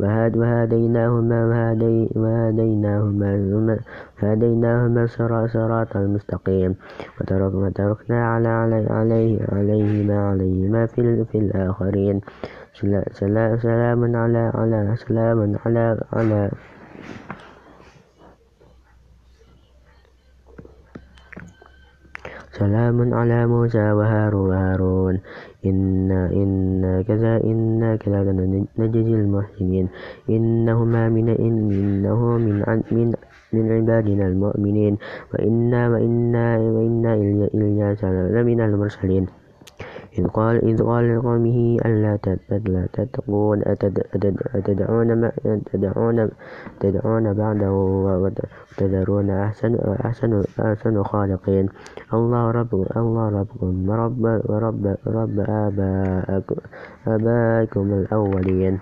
وهديناهما 0.00 1.40
وهديناهما 2.16 3.30
وهديناهما 4.22 5.02
الصراط 5.04 5.96
المستقيم. 5.96 6.74
وتركنا 7.20 8.18
على 8.32 8.48
عليه 8.90 9.38
عليهما 9.52 10.16
عليهما 10.28 10.86
في 10.86 11.38
الآخرين. 11.38 12.20
سلام 13.62 14.16
على 14.16 14.50
على 14.54 14.96
سلام 14.96 15.56
على 15.66 16.00
على 16.12 16.50
سلام 22.54 23.14
على 23.14 23.46
موسى 23.46 23.92
وهارون. 23.98 25.14
إنا 25.66 26.30
إنا 26.30 27.02
كذا 27.02 27.42
إنا 27.44 27.96
كذا 27.96 28.20
نجزي 28.78 29.14
المحسنين. 29.14 29.86
إنهما 30.30 31.08
من 31.08 31.28
إنه 31.28 32.20
من 32.38 32.62
من 32.94 33.08
من 33.52 33.64
عبادنا 33.72 34.24
المؤمنين. 34.26 34.94
وإنا 35.34 35.80
وإنا 35.88 36.46
وإنا 36.58 37.12
إلياس 37.54 38.04
لمن 38.04 38.60
المرسلين. 38.60 39.26
إذ 40.18 40.26
قال 40.26 40.64
إذ 40.64 40.82
قال 40.82 41.18
لقومه 41.18 41.76
ألا 41.86 42.16
تتقون 42.92 43.62
أتدعون 44.54 45.30
تدعون 45.72 46.30
تدعون 46.80 47.32
بعده 47.34 47.72
وتذرون 48.22 49.30
أحسن 49.30 49.72
أحسن 50.04 50.42
أحسن 50.60 51.02
خالقين. 51.02 51.68
الله 52.14 52.50
رب 52.50 52.74
الله 52.96 53.28
ربكم 53.28 53.88
ورب 53.88 54.22
ورب 54.48 54.96
رب 55.06 55.36
آبائكم 57.06 57.92
الأولين. 57.92 58.78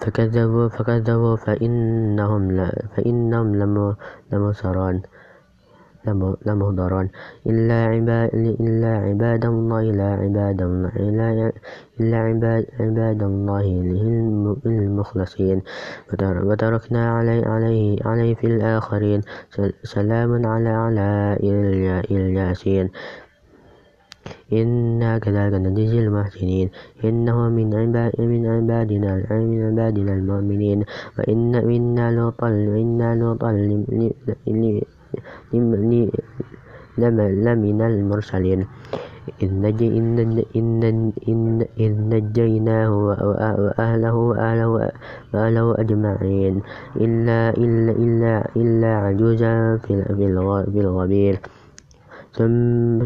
فكذبوا 0.00 0.68
فكذبوا 0.68 1.36
فإنهم 1.36 2.70
فإنهم 2.96 3.56
لمحضرون 4.32 5.02
لمهضرون 6.46 7.10
إلا 7.46 7.84
عباد 7.84 8.30
إلا 8.34 8.98
عباد 8.98 9.44
الله 9.44 9.82
لا 9.82 10.10
عباد 10.14 10.62
الله 10.62 11.52
إلا 12.00 12.16
عباد 12.18 12.66
عباد 12.80 13.22
الله 13.22 13.64
المخلصين. 14.66 15.62
وتركنا 16.22 17.10
عليه 17.16 17.46
عليه 17.46 17.96
عليه 18.04 18.34
في 18.34 18.46
الآخرين. 18.46 19.20
سلام 19.82 20.46
على 20.46 20.68
على 20.68 21.36
إلياسين. 22.10 22.90
إنا 24.52 25.18
كذلك 25.18 25.54
نجزي 25.54 25.98
المحسنين 25.98 26.70
إنه 27.04 27.48
من 27.48 27.74
عباد 27.74 28.12
من 28.20 28.46
عبادنا 28.46 29.10
من 29.30 29.58
عبادنا 29.66 30.12
المؤمنين 30.12 30.84
وإن 31.18 31.54
إنا 31.54 32.10
لوطا 32.16 32.48
إنا 32.48 33.14
لوطا 33.14 33.52
لمن 36.98 37.80
المرسلين 37.82 38.60
إذ 39.42 39.50
نجيناه 42.12 42.90
وأهله 42.96 44.14
وأهله 45.34 45.74
أجمعين 45.78 46.54
إلا 46.96 47.50
إلا 47.50 47.92
إلا 47.92 48.34
إلا 48.56 48.90
عجوزا 48.96 49.76
في 49.86 50.80
الغبير 50.80 51.34
ثم 52.38 52.98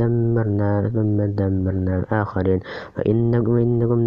دمرنا 0.00 0.70
ثم 0.94 1.18
دمرنا 1.40 1.92
الآخرين 1.98 2.60
وإنكم 2.96 3.54
إنكم 3.56 3.98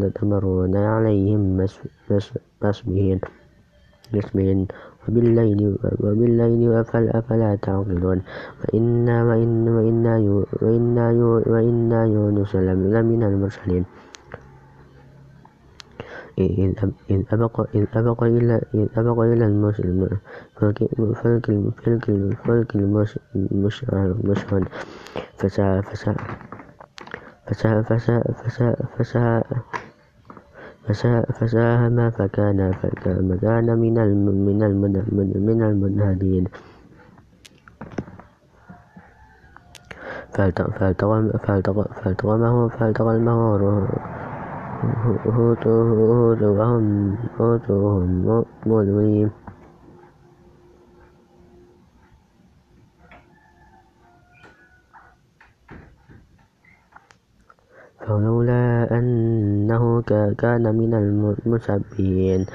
لتمرون 0.00 0.74
عليهم 0.76 1.42
مصبحين 2.62 3.20
وبالليل 5.08 5.60
وبالليل 6.04 6.72
أفلا 7.18 7.50
تعقلون 7.62 8.18
وإنا 8.60 9.16
وإنا 9.24 10.14
وإنا 10.62 11.04
وإنا 11.52 12.04
يونس 12.04 12.52
لمن 12.56 13.22
المرسلين 13.22 13.84
إذ 16.38 17.22
أبق 17.32 17.66
إذ 17.74 17.84
أبق 17.94 18.22
إلى 18.22 18.62
إذ 18.74 18.86
أبق 18.96 19.18
إلى 19.20 19.46
فلك 20.56 20.78
فلك 22.44 22.76
المشهد. 22.76 24.64
فسعى 25.36 25.82
فسعى 25.82 26.16
فسعى 27.46 27.82
فسعى 28.98 29.42
فسعى 30.88 31.22
فساهم 31.38 32.10
فكان 32.10 32.72
فكان 32.72 33.78
من 33.78 33.94
من 35.46 35.62
المنهدين. 35.62 36.44
فالتقمه 40.32 41.30
فالتقمه 42.68 44.17
وهم 47.70 48.44
مؤمنين 48.66 49.30
فلولا 58.06 58.88
أنه 58.98 60.02
كان 60.38 60.64
من 60.78 60.94
المسبحين. 60.94 62.46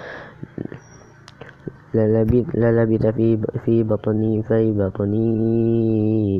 للبث 1.93 3.05
في 3.65 3.83
بطني 3.83 4.43
في 4.43 4.71
بطني 4.71 5.29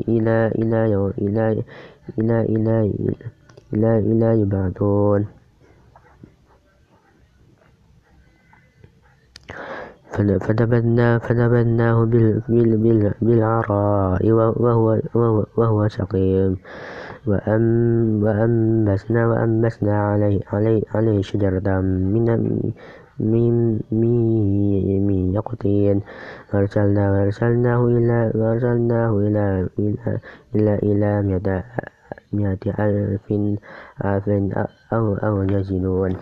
إلى 0.08 0.38
إلى 0.58 0.80
إلى 1.18 1.62
إلى 2.18 2.40
إلى 2.40 2.78
إلى 3.74 3.98
إلى 3.98 4.40
يبعثون. 4.40 5.33
فنبذناه 10.14 12.04
بالعراء 13.22 14.30
وهو, 14.30 15.00
وهو, 15.58 15.88
سقيم. 15.88 16.56
وأنبسنا 17.26 19.22
وأنبسنا 19.28 19.94
عليه, 20.10 20.40
عليه, 20.52 20.82
عليه 20.94 21.22
شجرة 21.22 21.80
من 22.14 22.26
من 23.18 23.54
من 25.06 25.34
يقطين. 25.34 26.00
وأرسلناه 26.54 27.12
وأرسلناه 27.12 27.86
إلى 27.86 28.32
وأرسلناه 28.34 29.18
إلى 29.18 29.68
إلى 29.78 30.18
إلى 30.54 30.74
إلى 30.78 31.22
مئة 32.32 32.62
ألف 32.78 33.32
ألف 34.04 34.28
أو 34.92 35.14
أو 35.14 35.42
يزيدون 35.42 36.16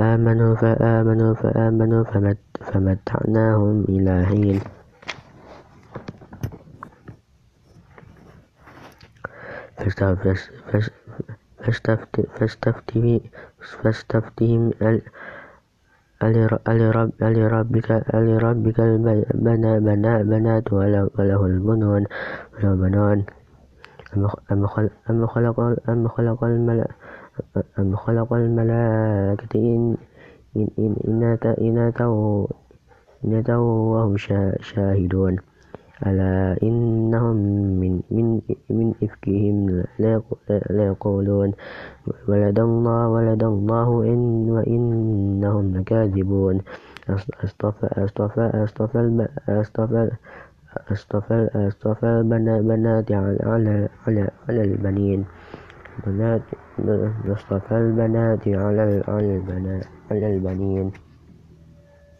فآمنوا 0.00 0.54
فآمنوا 0.56 1.34
فآمنوا 1.34 2.04
فمتعناهم 2.60 3.84
إلى 3.88 4.14
حين. 4.26 4.60
فاستفتهم 13.90 14.62
ألربك 18.12 18.80
البنات 20.00 20.72
وله 20.72 21.46
البنون 21.46 22.06
أم 25.10 25.26
خلق 26.08 26.44
أم 27.78 27.96
خلق 27.96 28.32
الملائكة 28.32 29.88
إناثا 33.24 33.56
وهم 33.56 34.16
شاهدون. 34.60 35.36
ألا 36.06 36.56
إنهم 36.62 37.36
من, 37.80 38.00
من, 38.10 38.40
من 38.70 38.94
إفكهم 39.02 39.84
ليقولون 40.70 41.52
ولد 42.28 42.58
الله 42.58 43.08
ولد 43.08 43.42
الله 43.42 43.88
إن 44.04 44.50
وإنهم 44.50 45.76
لكاذبون. 45.76 46.60
أصطفى 47.44 47.86
أصطفى 48.04 48.50
أصطفى 48.64 49.28
أصطفى 49.48 50.10
أصطفى 50.92 51.48
أصطفى 51.54 52.22
البنات 52.32 53.12
على 53.12 53.88
على 54.06 54.30
على 54.48 54.62
البنين. 54.62 55.24
بنات 56.06 56.42
نصطفى 57.24 57.72
البنات 57.76 58.48
على 58.48 59.02
البنات 59.08 59.84
على 60.10 60.34
البنين. 60.34 60.92